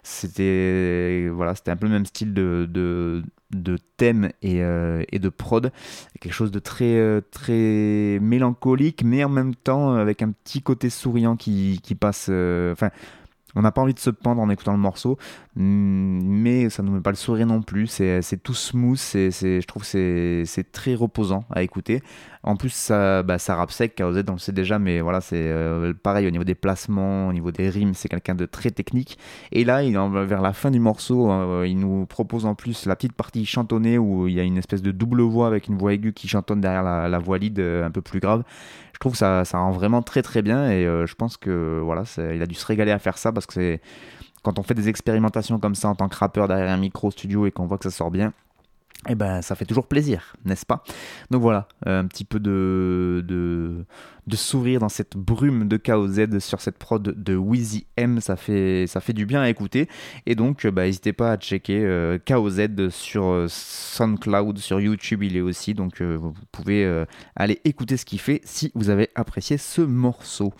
[0.03, 5.71] C'était voilà, un peu le même style de, de thème et, euh, et de prod.
[6.19, 10.61] Quelque chose de très, euh, très mélancolique, mais en même temps euh, avec un petit
[10.61, 12.29] côté souriant qui, qui passe.
[12.29, 12.89] Enfin,
[13.55, 15.17] on n'a pas envie de se pendre en écoutant le morceau,
[15.59, 17.87] mais ça ne met pas le sourire non plus.
[17.87, 22.03] C'est tout smooth, c'est je trouve que c'est très reposant à écouter.
[22.43, 25.35] En plus, ça, bah, ça rappe sec, KOZ, on le sait déjà, mais voilà, c'est
[25.35, 29.17] euh, pareil au niveau des placements, au niveau des rimes, c'est quelqu'un de très technique.
[29.51, 32.95] Et là, il, vers la fin du morceau, euh, il nous propose en plus la
[32.95, 35.93] petite partie chantonnée où il y a une espèce de double voix avec une voix
[35.93, 38.43] aiguë qui chantonne derrière la, voix lead euh, un peu plus grave.
[38.93, 42.03] Je trouve que ça, ça rend vraiment très très bien et je pense que voilà,
[42.17, 43.79] il a dû se régaler à faire ça parce que c'est
[44.43, 47.45] quand on fait des expérimentations comme ça en tant que rappeur derrière un micro studio
[47.45, 48.33] et qu'on voit que ça sort bien,
[49.09, 50.83] eh ben ça fait toujours plaisir, n'est-ce pas?
[51.31, 56.61] Donc voilà, euh, un petit peu de, de, sourire dans cette brume de KOZ sur
[56.61, 59.87] cette prod de Wheezy M, ça fait, du bien à écouter.
[60.25, 65.37] Et donc, bah, n'hésitez pas à checker euh, KOZ sur euh, SoundCloud, sur YouTube il
[65.37, 69.81] est aussi, donc vous pouvez aller écouter ce qu'il fait si vous avez apprécié ce
[69.81, 70.53] morceau.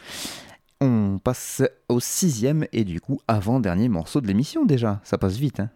[0.80, 5.60] On passe au sixième et du coup avant-dernier morceau de l'émission déjà, ça passe vite
[5.60, 5.70] hein.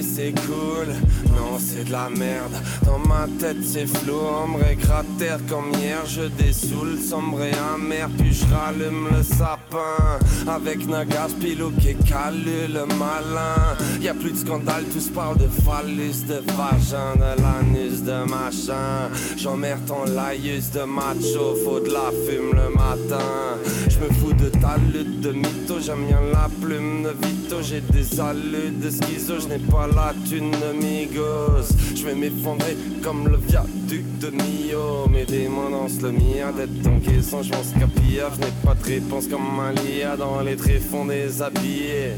[0.00, 0.88] C'est cool,
[1.36, 2.52] non c'est de la merde.
[2.84, 6.04] Dans ma tête c'est flou, ombre et cratère comme hier.
[6.06, 10.18] Je dessoule, sombre et amer, puis je rallume le sapin.
[10.46, 13.76] Avec Nagas, Pilou qui calu le malin.
[14.00, 19.10] Y a plus de scandale, tous parlent de phallus, de vagin, de l'anus, de machin.
[19.36, 23.58] J'emmerde ton laïus de macho, faut de la fume le matin.
[23.88, 27.56] Je me fous de ta lutte de mytho, j'aime bien la plume de Vito.
[27.62, 31.68] J'ai des allus de schizo, je n'ai pas la thune de Migos.
[31.94, 35.08] Je vais m'effondrer comme le viaduc de Mio.
[35.10, 39.26] Mes démons dansent le mien d'être caisson, je pense qu'à Je n'ai pas de réponse
[39.28, 42.12] comme un lia dans les tréfonds déshabillés.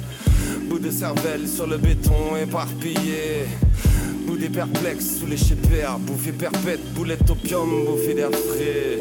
[0.68, 3.46] Bout de cervelle sur le béton éparpillé.
[4.26, 8.98] Bout des perplexes sous les chépères, bouffée perpète, boulette opium, bouffée d'air frais.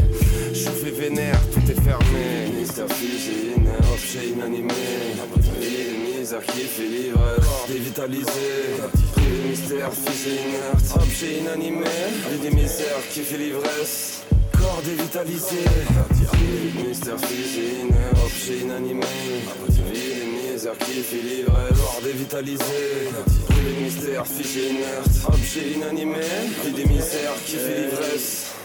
[0.54, 2.60] Chauffé vénère, tout est fermé.
[2.60, 4.74] Mystère objet inanimé.
[6.30, 7.20] Misère qui fait livre,
[7.68, 8.30] dévitalisé.
[9.50, 9.90] Mystère
[10.28, 11.88] inerte, objet inanimé.
[12.30, 14.22] Vie des misères qui fait l'ivresse.
[14.52, 15.66] Corps dévitalisé.
[16.88, 17.88] Mystère figé,
[18.24, 19.02] objet inanimé.
[19.70, 23.10] Des misères qui fait livre, corps dévitalisé.
[23.66, 26.22] Les mystères figé inerte, objet inanimé.
[26.64, 28.59] Vie des misères qui fait l'ivresse.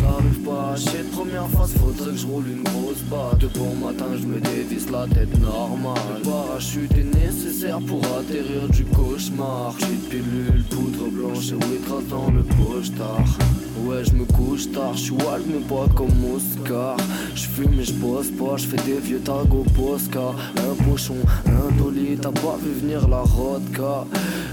[0.00, 3.38] J'arrive pas de première phase, faudrait que je roule une grosse batte.
[3.38, 5.94] De bon matin, je me dévisse la tête normale.
[6.18, 9.74] Le parachute est nécessaire pour atterrir du cauchemar.
[9.78, 13.38] J'ai pilule, poudre blanche et wheatgrass dans le poche-tard.
[13.84, 15.14] Ouais, je me couche tard, je suis
[15.48, 16.96] mais pas comme Oscar.
[17.34, 19.44] Je fume et je bosse pas, je fais des vieux tags
[19.74, 20.34] Posca.
[20.56, 24.04] Un pochon, un dolly, t'as pas vu venir la rodka.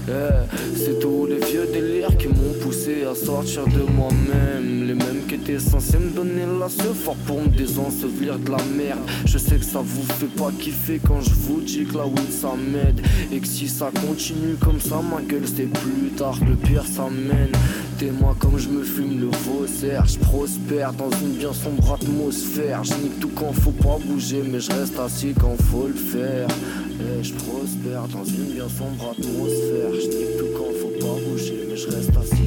[0.08, 4.86] Eh, c'est tous les vieux délires qui m'ont poussé à sortir de moi-même.
[4.86, 9.00] Les mêmes étaient censés me donner la seule fort pour me désensevelir de la merde.
[9.24, 12.30] Je sais que ça vous fait pas kiffer quand je vous dis que la weed
[12.30, 13.00] ça m'aide.
[13.32, 16.84] Et que si ça continue comme ça, ma gueule c'est plus tard que le pire
[16.84, 17.52] ça mène.
[17.98, 22.84] T'es-moi comme je me fume le vaussaire, je prospère dans une bien sombre atmosphère.
[22.84, 26.48] Je nique tout quand faut pas bouger, mais je reste assis quand faut le faire.
[27.00, 29.90] Et je prospère dans une bien sombre atmosphère.
[29.94, 32.37] Je tout quand faut pas bouger, mais je reste assis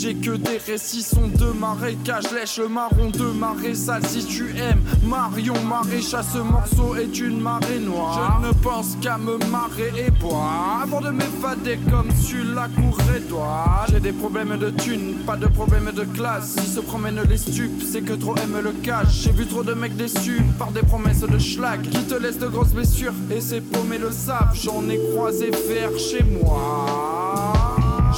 [0.00, 4.04] j'ai que des récits sont de marécage, lèche marron de marée sale.
[4.06, 8.40] Si tu aimes Marion Maréchal, ce morceau est une marée noire.
[8.40, 12.96] Je ne pense qu'à me marrer et boire avant de m'évader comme sur la cour
[13.16, 13.88] étoile.
[13.90, 16.56] J'ai des problèmes de thunes, pas de problème de classe.
[16.58, 19.22] Si se promènent les stupes, c'est que trop aiment le cash.
[19.22, 22.46] J'ai vu trop de mecs déçus par des promesses de schlag qui te laissent de
[22.46, 23.14] grosses blessures.
[23.34, 26.86] Et ces paumés le savent, j'en ai croisé faire chez moi.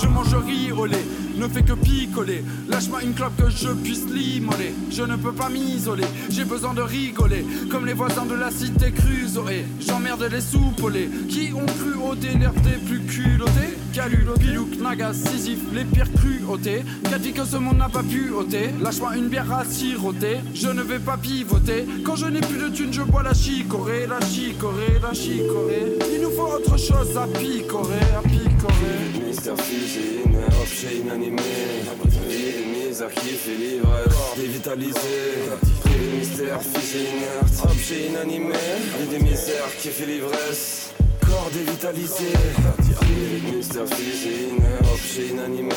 [0.00, 1.06] Je mange riz au lait
[1.40, 2.44] ne fait que picoler.
[2.68, 4.74] Lâche-moi une clope que je puisse l'immoler.
[4.90, 7.46] Je ne peux pas m'isoler, j'ai besoin de rigoler.
[7.70, 9.64] Comme les voisins de la cité crusoé.
[9.80, 13.78] J'emmerde les soupolés qui ont cru ôter l'air des plus culottés?
[13.92, 16.82] Calulo, Bilouk, Naga, Sisyphe, les pires cruautés.
[17.08, 18.70] Qu'a dit que ce monde n'a pas pu ôter?
[18.80, 20.38] Lâche-moi une bière à siroter.
[20.54, 21.84] Je ne vais pas pivoter.
[22.04, 25.98] Quand je n'ai plus de thunes, je bois la chicorée, la chicorée, la chicorée.
[26.14, 29.26] Il nous faut autre chose à picorer, à picorer.
[29.26, 30.22] Mystère figé,
[30.62, 31.42] objet inanimé.
[32.28, 34.94] Vie misère qui fait livre, corps dévitalisé.
[35.82, 38.54] Privé mystère figé inerte, objet inanimé.
[39.00, 40.92] Vie des misères qui fait l'ivresse.
[41.40, 42.26] Corps dévitalisé.
[43.86, 45.74] Figé inerte, objet inanimé.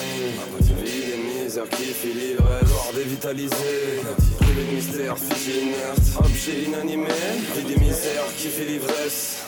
[0.60, 4.02] Vie des misères qui fait livre, corps dévitalisé.
[4.40, 7.08] Privé mystère figé inerte, objet inanimé.
[7.56, 9.44] Vie des misères qui fait l'ivresse.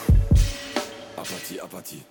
[1.18, 2.02] Apathie, apathie.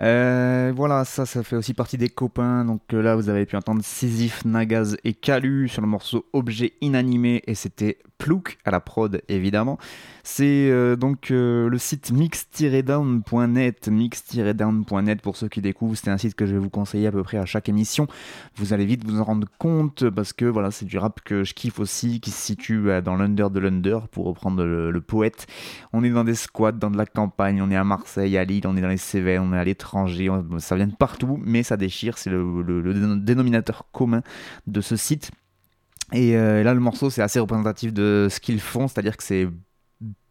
[0.00, 2.64] Euh, voilà, ça, ça fait aussi partie des copains.
[2.64, 6.74] Donc euh, là, vous avez pu entendre Sisyphe, Nagaz et Kalu sur le morceau Objet
[6.80, 9.78] inanimé et c'était Plouk à la prod évidemment.
[10.22, 16.46] C'est euh, donc le site mix-down.net, mix-down.net pour ceux qui découvrent, c'est un site que
[16.46, 18.06] je vais vous conseiller à peu près à chaque émission.
[18.56, 21.54] Vous allez vite vous en rendre compte parce que voilà, c'est du rap que je
[21.54, 25.46] kiffe aussi, qui se situe euh, dans l'under de l'under pour reprendre le, poète.
[25.92, 28.66] On est dans des squats, dans de la campagne, on est à Marseille, à Lille,
[28.66, 31.76] on est dans les Cévennes, on est à l'étranger, ça vient de partout, mais ça
[31.76, 34.22] déchire, c'est le dénominateur commun
[34.66, 35.30] de ce site.
[36.12, 39.48] Et là, le morceau, c'est assez représentatif de ce qu'ils font, c'est-à-dire que c'est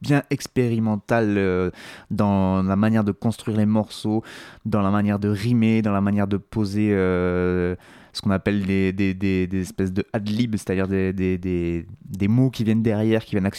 [0.02, 1.72] bien expérimental euh,
[2.12, 4.24] dans la manière de construire les morceaux,
[4.66, 7.76] dans la manière de rimer, dans la manière de poser euh,
[8.14, 13.26] ce qu'on appelle des, des, des, espèces de ad-lib, c'est-à-dire des, mots qui viennent derrière,
[13.26, 13.50] qui viennent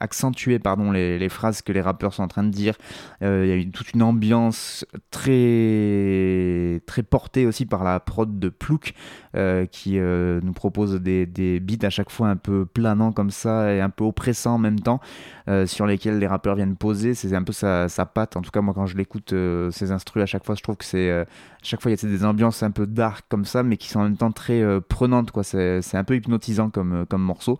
[0.00, 2.74] accentuer pardon, les, les phrases que les rappeurs sont en train de dire.
[3.22, 8.48] Euh, Il y a toute une ambiance très, très portée aussi par la prod de
[8.48, 8.94] Plouk,
[9.36, 13.72] euh, qui euh, nous propose des beats à chaque fois un peu planants comme ça
[13.72, 15.00] et un peu oppressants en même temps,
[15.48, 17.14] euh, sur lesquels les rappeurs viennent poser.
[17.14, 18.36] C'est un peu sa, sa patte.
[18.36, 20.76] En tout cas, moi, quand je l'écoute, euh, ces instrus, à chaque fois, je trouve
[20.76, 21.10] que c'est.
[21.10, 23.76] euh, à chaque fois, il y a des ambiances un peu dark comme ça, mais
[23.76, 25.30] qui sont en même temps très euh, prenantes.
[25.30, 25.44] quoi.
[25.44, 27.58] C'est un peu hypnotisant comme, comme morceau.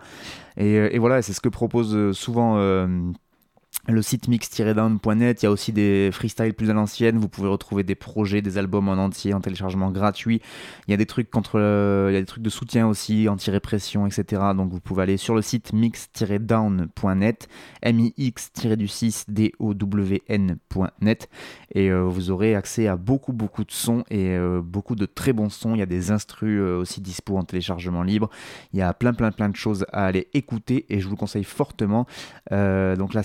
[0.56, 2.56] Et, voilà, c'est ce que propose souvent.
[3.88, 7.48] Euh, le site mix-down.net, il y a aussi des freestyles plus à l'ancienne, vous pouvez
[7.48, 10.40] retrouver des projets, des albums en entier en téléchargement gratuit.
[10.86, 14.42] Il y a des trucs contre le- il de soutien aussi, anti-répression, etc.
[14.56, 17.48] Donc vous pouvez aller sur le site mix-down.net,
[17.84, 21.28] mix-du-6 down.net
[21.74, 25.32] et euh, vous aurez accès à beaucoup beaucoup de sons et euh, beaucoup de très
[25.32, 25.74] bons sons.
[25.74, 28.30] Il y a des instrus euh, aussi dispo en téléchargement libre.
[28.72, 31.16] Il y a plein plein plein de choses à aller écouter et je vous le
[31.16, 32.06] conseille fortement.
[32.52, 33.22] Euh, donc la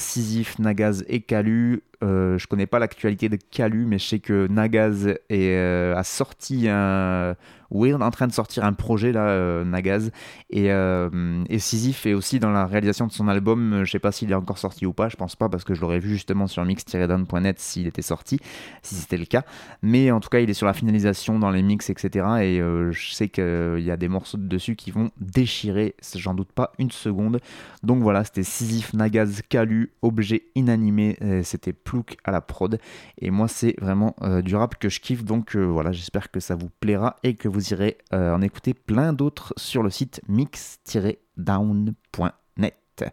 [0.47, 1.83] Sisyphe, Nagaz et Calu.
[2.03, 6.67] Euh, je connais pas l'actualité de Calu, mais je sais que Nagaz euh, a sorti
[6.69, 7.35] un,
[7.71, 10.11] est en train de sortir un projet là, euh, Nagaz,
[10.49, 13.83] et, euh, Sisyphe est aussi dans la réalisation de son album.
[13.83, 15.81] Je sais pas s'il est encore sorti ou pas, je pense pas parce que je
[15.81, 18.39] l'aurais vu justement sur mix-down.net s'il était sorti,
[18.81, 19.43] si c'était le cas.
[19.81, 22.25] Mais en tout cas, il est sur la finalisation dans les mix, etc.
[22.41, 26.51] Et euh, je sais qu'il y a des morceaux dessus qui vont déchirer, j'en doute
[26.51, 27.39] pas une seconde.
[27.83, 32.79] Donc voilà, c'était Sisyphe, Nagaz, Calu, objet inanimé, euh, c'était Plouk à la prod.
[33.19, 35.23] Et moi, c'est vraiment euh, du rap que je kiffe.
[35.23, 38.73] Donc euh, voilà, j'espère que ça vous plaira et que vous irez euh, en écouter
[38.73, 43.05] plein d'autres sur le site mix-down.net.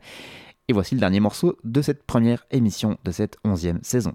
[0.68, 4.14] Et voici le dernier morceau de cette première émission de cette onzième saison.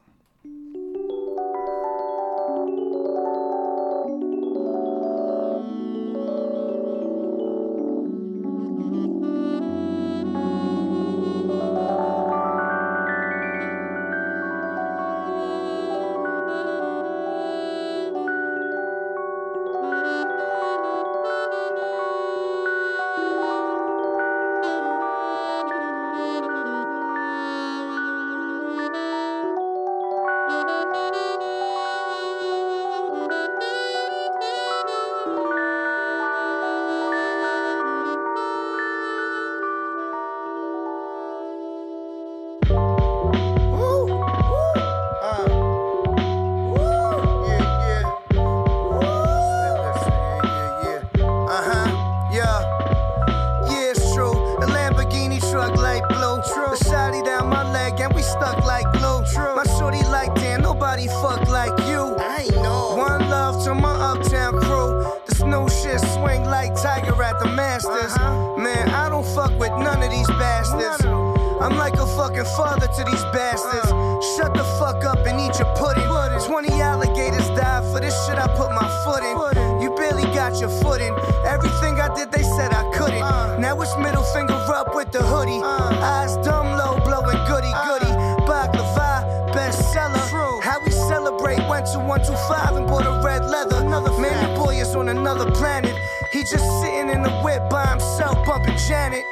[98.34, 99.26] By bumping Janet.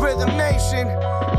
[0.00, 0.86] Rhythm Nation,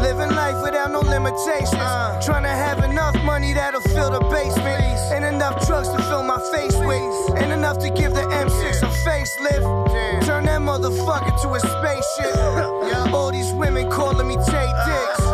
[0.02, 1.74] living life without no limitations.
[1.74, 2.22] Uh.
[2.24, 4.84] Trying to have enough money that'll fill the basement,
[5.14, 8.90] and enough drugs to fill my face with, and enough to give the M6 a
[9.06, 10.26] facelift.
[10.26, 12.36] Turn that motherfucker to a spaceship.
[13.14, 15.20] All these women calling me Tay Dicks.
[15.20, 15.29] Smith,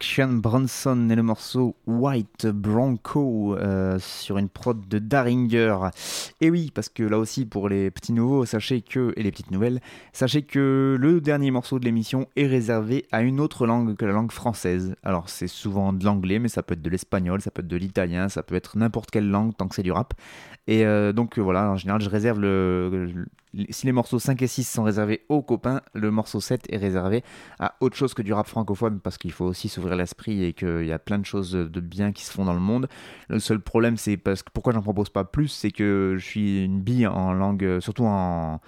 [0.00, 5.76] Action Bronson et le morceau White Bronco euh, sur une prod de Daringer.
[6.40, 9.50] Et oui, parce que là aussi pour les petits nouveaux, sachez que et les petites
[9.50, 9.78] nouvelles,
[10.14, 14.12] sachez que le dernier morceau de l'émission est réservé à une autre langue que la
[14.12, 14.94] langue française.
[15.02, 17.76] Alors c'est souvent de l'anglais, mais ça peut être de l'espagnol, ça peut être de
[17.76, 20.14] l'italien, ça peut être n'importe quelle langue tant que c'est du rap.
[20.70, 23.26] Et euh, donc voilà, en général, je réserve le,
[23.70, 27.24] si les morceaux 5 et 6 sont réservés aux copains, le morceau 7 est réservé
[27.58, 30.86] à autre chose que du rap francophone parce qu'il faut aussi s'ouvrir l'esprit et qu'il
[30.86, 32.88] y a plein de choses de bien qui se font dans le monde.
[33.28, 36.64] Le seul problème, c'est parce que pourquoi j'en propose pas plus, c'est que je suis
[36.64, 38.60] une bille en langue, surtout en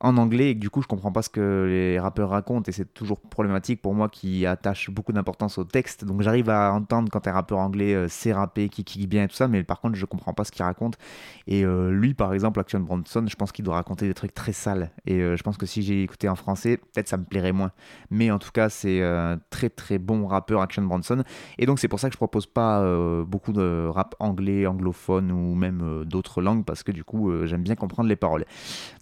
[0.00, 2.92] en anglais et du coup je comprends pas ce que les rappeurs racontent et c'est
[2.92, 6.04] toujours problématique pour moi qui attache beaucoup d'importance au texte.
[6.04, 9.28] Donc j'arrive à entendre quand un rappeur anglais euh, sait rapper, qui kick bien et
[9.28, 10.98] tout ça mais par contre je comprends pas ce qu'il raconte.
[11.46, 14.52] Et euh, lui par exemple Action Bronson je pense qu'il doit raconter des trucs très
[14.52, 14.90] sales.
[15.06, 17.70] Et euh, je pense que si j'ai écouté en français peut-être ça me plairait moins.
[18.10, 21.22] Mais en tout cas c'est un très très bon rappeur Action Bronson.
[21.58, 22.84] Et donc c'est pour ça que je propose pas
[23.24, 27.76] beaucoup de rap anglais, anglophone ou même d'autres langues parce que du coup j'aime bien
[27.76, 28.44] comprendre les paroles.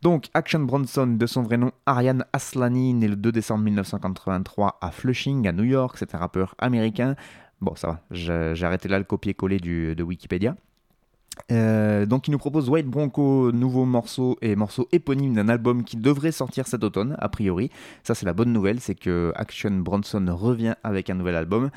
[0.02, 4.90] Donc Action Bronson de son vrai nom Ariane Aslani, né le 2 décembre 1983 à
[4.90, 5.96] Flushing, à New York.
[5.98, 7.16] C'est un rappeur américain.
[7.60, 10.56] Bon, ça va, j'ai arrêté là le copier-coller de Wikipédia.
[11.50, 15.96] Euh, donc il nous propose White Bronco, nouveau morceau et morceau éponyme d'un album qui
[15.96, 17.70] devrait sortir cet automne, a priori.
[18.02, 21.70] Ça c'est la bonne nouvelle, c'est que Action Bronson revient avec un nouvel album.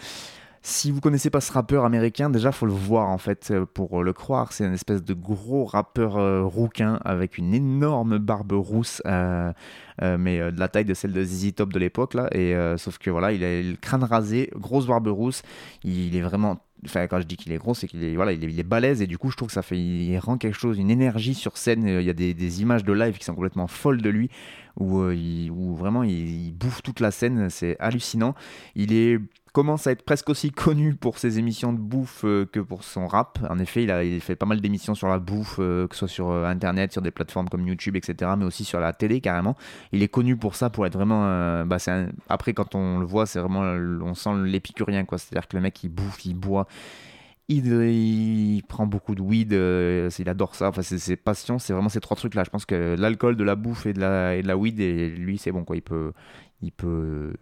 [0.68, 4.04] Si vous connaissez pas ce rappeur américain, déjà faut le voir en fait euh, pour
[4.04, 4.52] le croire.
[4.52, 9.54] C'est une espèce de gros rappeur euh, rouquin avec une énorme barbe rousse, euh,
[10.02, 12.36] mais de la taille de celle de ZZ Top de l'époque là.
[12.36, 15.44] Et sauf que voilà, il a le crâne rasé, grosse barbe rousse.
[15.84, 18.60] Il est vraiment enfin quand je dis qu'il est gros c'est qu'il est voilà il
[18.60, 20.92] est, balèze et du coup je trouve que ça fait il rend quelque chose une
[20.92, 24.10] énergie sur scène il y a des, images de live qui sont complètement folles de
[24.10, 24.30] lui
[24.78, 28.36] où, où vraiment il, bouffe toute la scène c'est hallucinant
[28.76, 29.20] il est
[29.56, 33.08] commence à être presque aussi connu pour ses émissions de bouffe euh, que pour son
[33.08, 33.40] rap.
[33.50, 36.00] En effet, il a il fait pas mal d'émissions sur la bouffe, euh, que ce
[36.00, 39.22] soit sur euh, Internet, sur des plateformes comme YouTube, etc., mais aussi sur la télé
[39.22, 39.56] carrément.
[39.94, 41.64] Il est connu pour ça, pour être vraiment...
[41.66, 41.78] Bah,
[42.28, 43.62] Après, quand on le voit, c'est vraiment...
[43.62, 45.18] On sent l'épicurien, quoi.
[45.18, 46.68] C'est-à-dire que le mec, il bouffe, il boit.
[47.48, 50.68] Il, prend beaucoup de weed, il adore ça.
[50.68, 52.44] Enfin, c'est ses passions, c'est vraiment ces trois trucs-là.
[52.44, 55.10] Je pense que l'alcool, de la bouffe et de la, et de la weed, et
[55.12, 55.78] lui, c'est bon quoi.
[55.78, 56.12] Il peut,
[56.62, 57.34] il peut,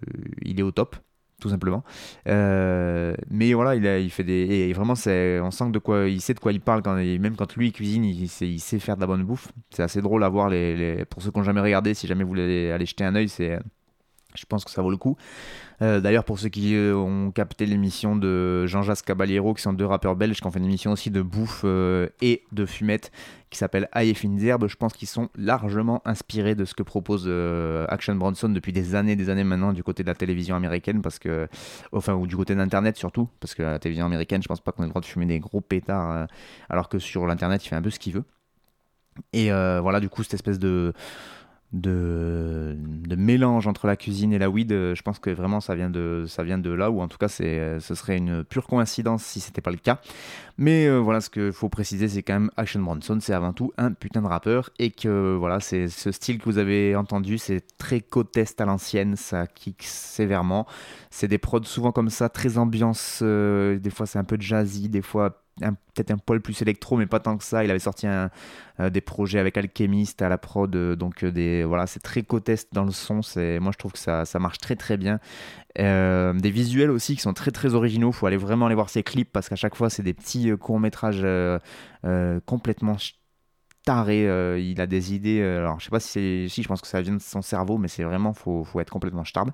[0.43, 0.95] il est au top
[1.44, 1.84] tout simplement.
[2.30, 4.34] Euh, mais voilà, il, a, fait des.
[4.34, 7.54] Et vraiment, on sent de quoi, il sait de quoi il parle, quand, même quand
[7.58, 9.50] lui cuisine, il sait, il sait faire de la bonne bouffe.
[9.72, 12.30] C'est assez drôle à voir, les, pour ceux qui n'ont jamais regardé, si jamais vous
[12.30, 13.60] voulez aller jeter un œil, c'est,
[14.36, 15.18] je pense que ça vaut le coup.
[15.82, 19.86] Euh, d'ailleurs, pour ceux qui euh, ont capté l'émission de Jean-Jacques Caballero, qui sont deux
[19.86, 21.66] rappeurs belges, qui ont fait une émission aussi de bouffe
[22.22, 23.12] et de fumette,
[23.54, 27.30] qui s'appelle et fines herbes, je pense qu'ils sont largement inspirés de ce que propose
[27.88, 31.20] Action Bronson depuis des années, des années maintenant, du côté de la télévision américaine, parce
[31.20, 31.47] que,
[31.91, 34.84] enfin, ou du côté d'Internet surtout, parce que la télévision américaine, je pense pas qu'on
[34.84, 36.28] ait le droit de fumer des gros pétards,
[36.70, 38.26] alors que sur l'Internet, il fait un peu ce qu'il veut.
[39.32, 40.91] Et voilà, du coup, cette espèce de
[41.74, 42.78] de,
[43.17, 46.26] mélange entre la cuisine et la weed, euh, je pense que vraiment ça vient de,
[46.28, 49.24] ça vient de là, ou en tout cas c'est, euh, ce serait une pure coïncidence
[49.24, 49.99] si c'était pas le cas.
[50.57, 53.74] Mais euh, voilà, ce qu'il faut préciser, c'est quand même Action Bronson, c'est avant tout
[53.78, 57.63] un putain de rappeur, et que voilà, c'est ce style que vous avez entendu, c'est
[57.78, 60.67] très côte est à l'ancienne, ça kick sévèrement.
[61.09, 65.01] C'est des prods souvent comme ça, très ambiance, des fois c'est un peu jazzy, des
[65.01, 67.64] fois peut-être un poil plus électro, mais pas tant que ça.
[67.64, 71.64] Il avait sorti euh, des projets avec Alchemist à la prod, euh, donc euh, des
[71.64, 73.22] voilà, c'est très coteste dans le son.
[73.22, 75.20] C'est moi je trouve que ça, ça marche très très bien.
[75.78, 78.12] des visuels aussi qui sont très très originaux.
[78.12, 80.80] Faut aller vraiment aller voir ses clips parce qu'à chaque fois c'est des petits courts
[80.80, 81.26] métrages
[82.45, 82.97] complètement
[83.86, 84.24] tarés.
[84.62, 85.41] il a des idées.
[85.41, 87.88] alors je sais pas si si je pense que ça vient de son cerveau, mais
[87.88, 89.51] c'est vraiment faut faut être complètement starbe.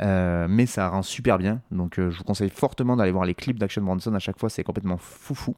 [0.00, 1.60] Euh, mais ça rend super bien.
[1.70, 4.48] Donc euh, je vous conseille fortement d'aller voir les clips d'Action Bronson à chaque fois,
[4.48, 5.54] c'est complètement foufou.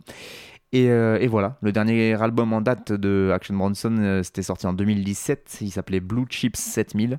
[0.72, 4.72] Et, euh, et, voilà, le dernier album en date de Action Bronson, c'était sorti en
[4.72, 7.18] 2017, il s'appelait Blue Chips 7000.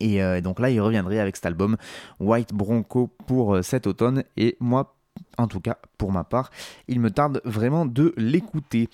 [0.00, 1.76] Et donc là, il reviendrait avec cet album
[2.18, 4.24] White Bronco pour cet automne.
[4.36, 4.96] Et moi,
[5.38, 6.50] en tout cas, pour ma part,
[6.88, 8.88] il me tarde vraiment de l'écouter.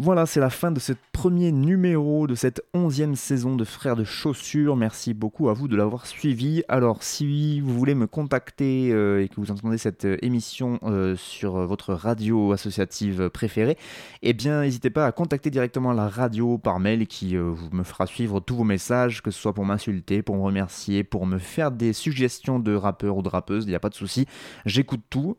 [0.00, 4.04] Voilà, c'est la fin de ce premier numéro de cette onzième saison de Frères de
[4.04, 4.76] Chaussures.
[4.76, 6.62] Merci beaucoup à vous de l'avoir suivi.
[6.68, 11.16] Alors, si vous voulez me contacter euh, et que vous entendez cette euh, émission euh,
[11.16, 13.76] sur votre radio associative préférée,
[14.22, 18.38] eh bien, n'hésitez pas à contacter directement la radio par mail qui me fera suivre
[18.38, 21.92] tous vos messages, que ce soit pour m'insulter, pour me remercier, pour me faire des
[21.92, 23.64] suggestions de rappeurs ou de rappeuses.
[23.64, 24.26] Il n'y a pas de souci.
[24.64, 25.36] J'écoute tout.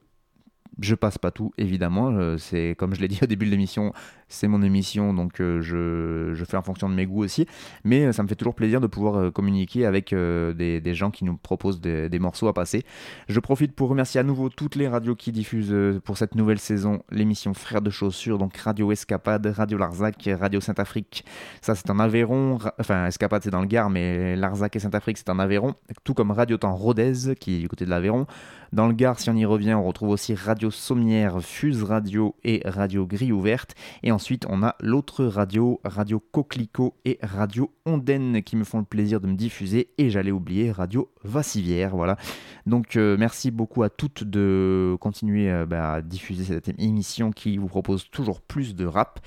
[0.82, 2.38] Je passe pas tout, évidemment.
[2.38, 3.91] C'est comme je l'ai dit au début de l'émission,
[4.30, 7.47] c'est mon émission, donc euh, je, fais en fonction de mes goûts aussi.
[7.84, 11.25] Mais euh, ça me fait toujours plaisir de pouvoir euh, communiquer avec des, gens qui
[11.25, 12.84] nous proposent des, morceaux à passer.
[13.27, 17.01] Je profite pour remercier à nouveau toutes les radios qui diffusent pour cette nouvelle saison
[17.11, 21.25] l'émission Frères de Chaussures, donc Radio Escapade, Radio Larzac, Radio Saint-Afrique.
[21.61, 22.59] Ça, c'est en Aveyron.
[22.80, 25.75] Enfin, Escapade, c'est dans le Gard, mais Larzac et Saint-Afrique, c'est en Aveyron.
[26.03, 28.27] Tout comme Radio Temps Rodez, qui est du côté de l'Aveyron.
[28.71, 32.61] Dans le Gard, si on y revient, on retrouve aussi Radio Sommière, Fuse Radio et
[32.65, 33.73] Radio Grille Ouverte.
[34.03, 38.84] Et ensuite, on a l'autre radio, Radio Coquelicot et Radio Ondaine qui me font le
[38.84, 39.91] plaisir de me diffuser.
[39.97, 41.95] Et j'allais oublier Radio Vassivière.
[41.95, 42.17] Voilà.
[42.65, 47.57] Donc, euh, merci beaucoup à toutes de continuer euh, bah, à diffuser cette émission qui
[47.57, 49.22] vous propose toujours plus de rap.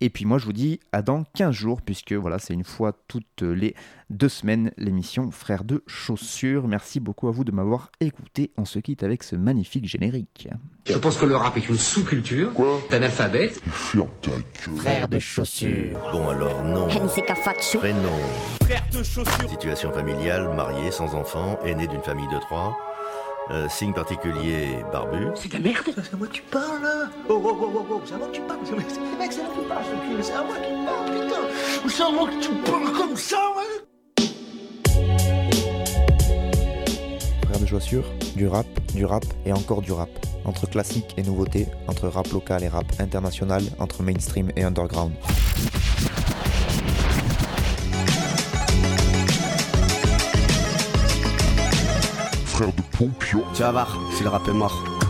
[0.00, 2.92] Et puis moi je vous dis à dans 15 jours puisque voilà c'est une fois
[3.08, 3.74] toutes les
[4.10, 6.68] deux semaines l'émission Frères de chaussures.
[6.68, 8.52] Merci beaucoup à vous de m'avoir écouté.
[8.56, 10.48] On se quitte avec ce magnifique générique.
[10.86, 12.52] Je pense que le rap est une sous-culture
[12.90, 13.52] d'un alphabet.
[14.76, 15.98] Frères de chaussures.
[16.12, 16.88] Bon alors non.
[16.88, 18.08] Prénom.
[18.62, 19.50] Frères de chaussures.
[19.50, 22.76] Situation familiale, marié, sans enfant, aîné d'une famille de trois.
[23.50, 25.28] Euh, signe particulier, barbu.
[25.34, 27.86] C'est de la merde C'est à moi que tu parles là Oh, oh, oh, oh,
[27.92, 30.22] oh, c'est à moi que tu parles Mec, c'est à moi que tu parles, ce
[30.22, 33.38] c'est à moi que tu parles, putain C'est à moi que tu parles comme ça,
[33.56, 33.88] ouais
[37.46, 38.04] Frère de Joissure,
[38.36, 40.10] du rap, du rap et encore du rap.
[40.44, 45.12] Entre classique et nouveauté, entre rap local et rap international, entre mainstream et underground.
[52.58, 55.07] Tu vas voir, si le rap est mort.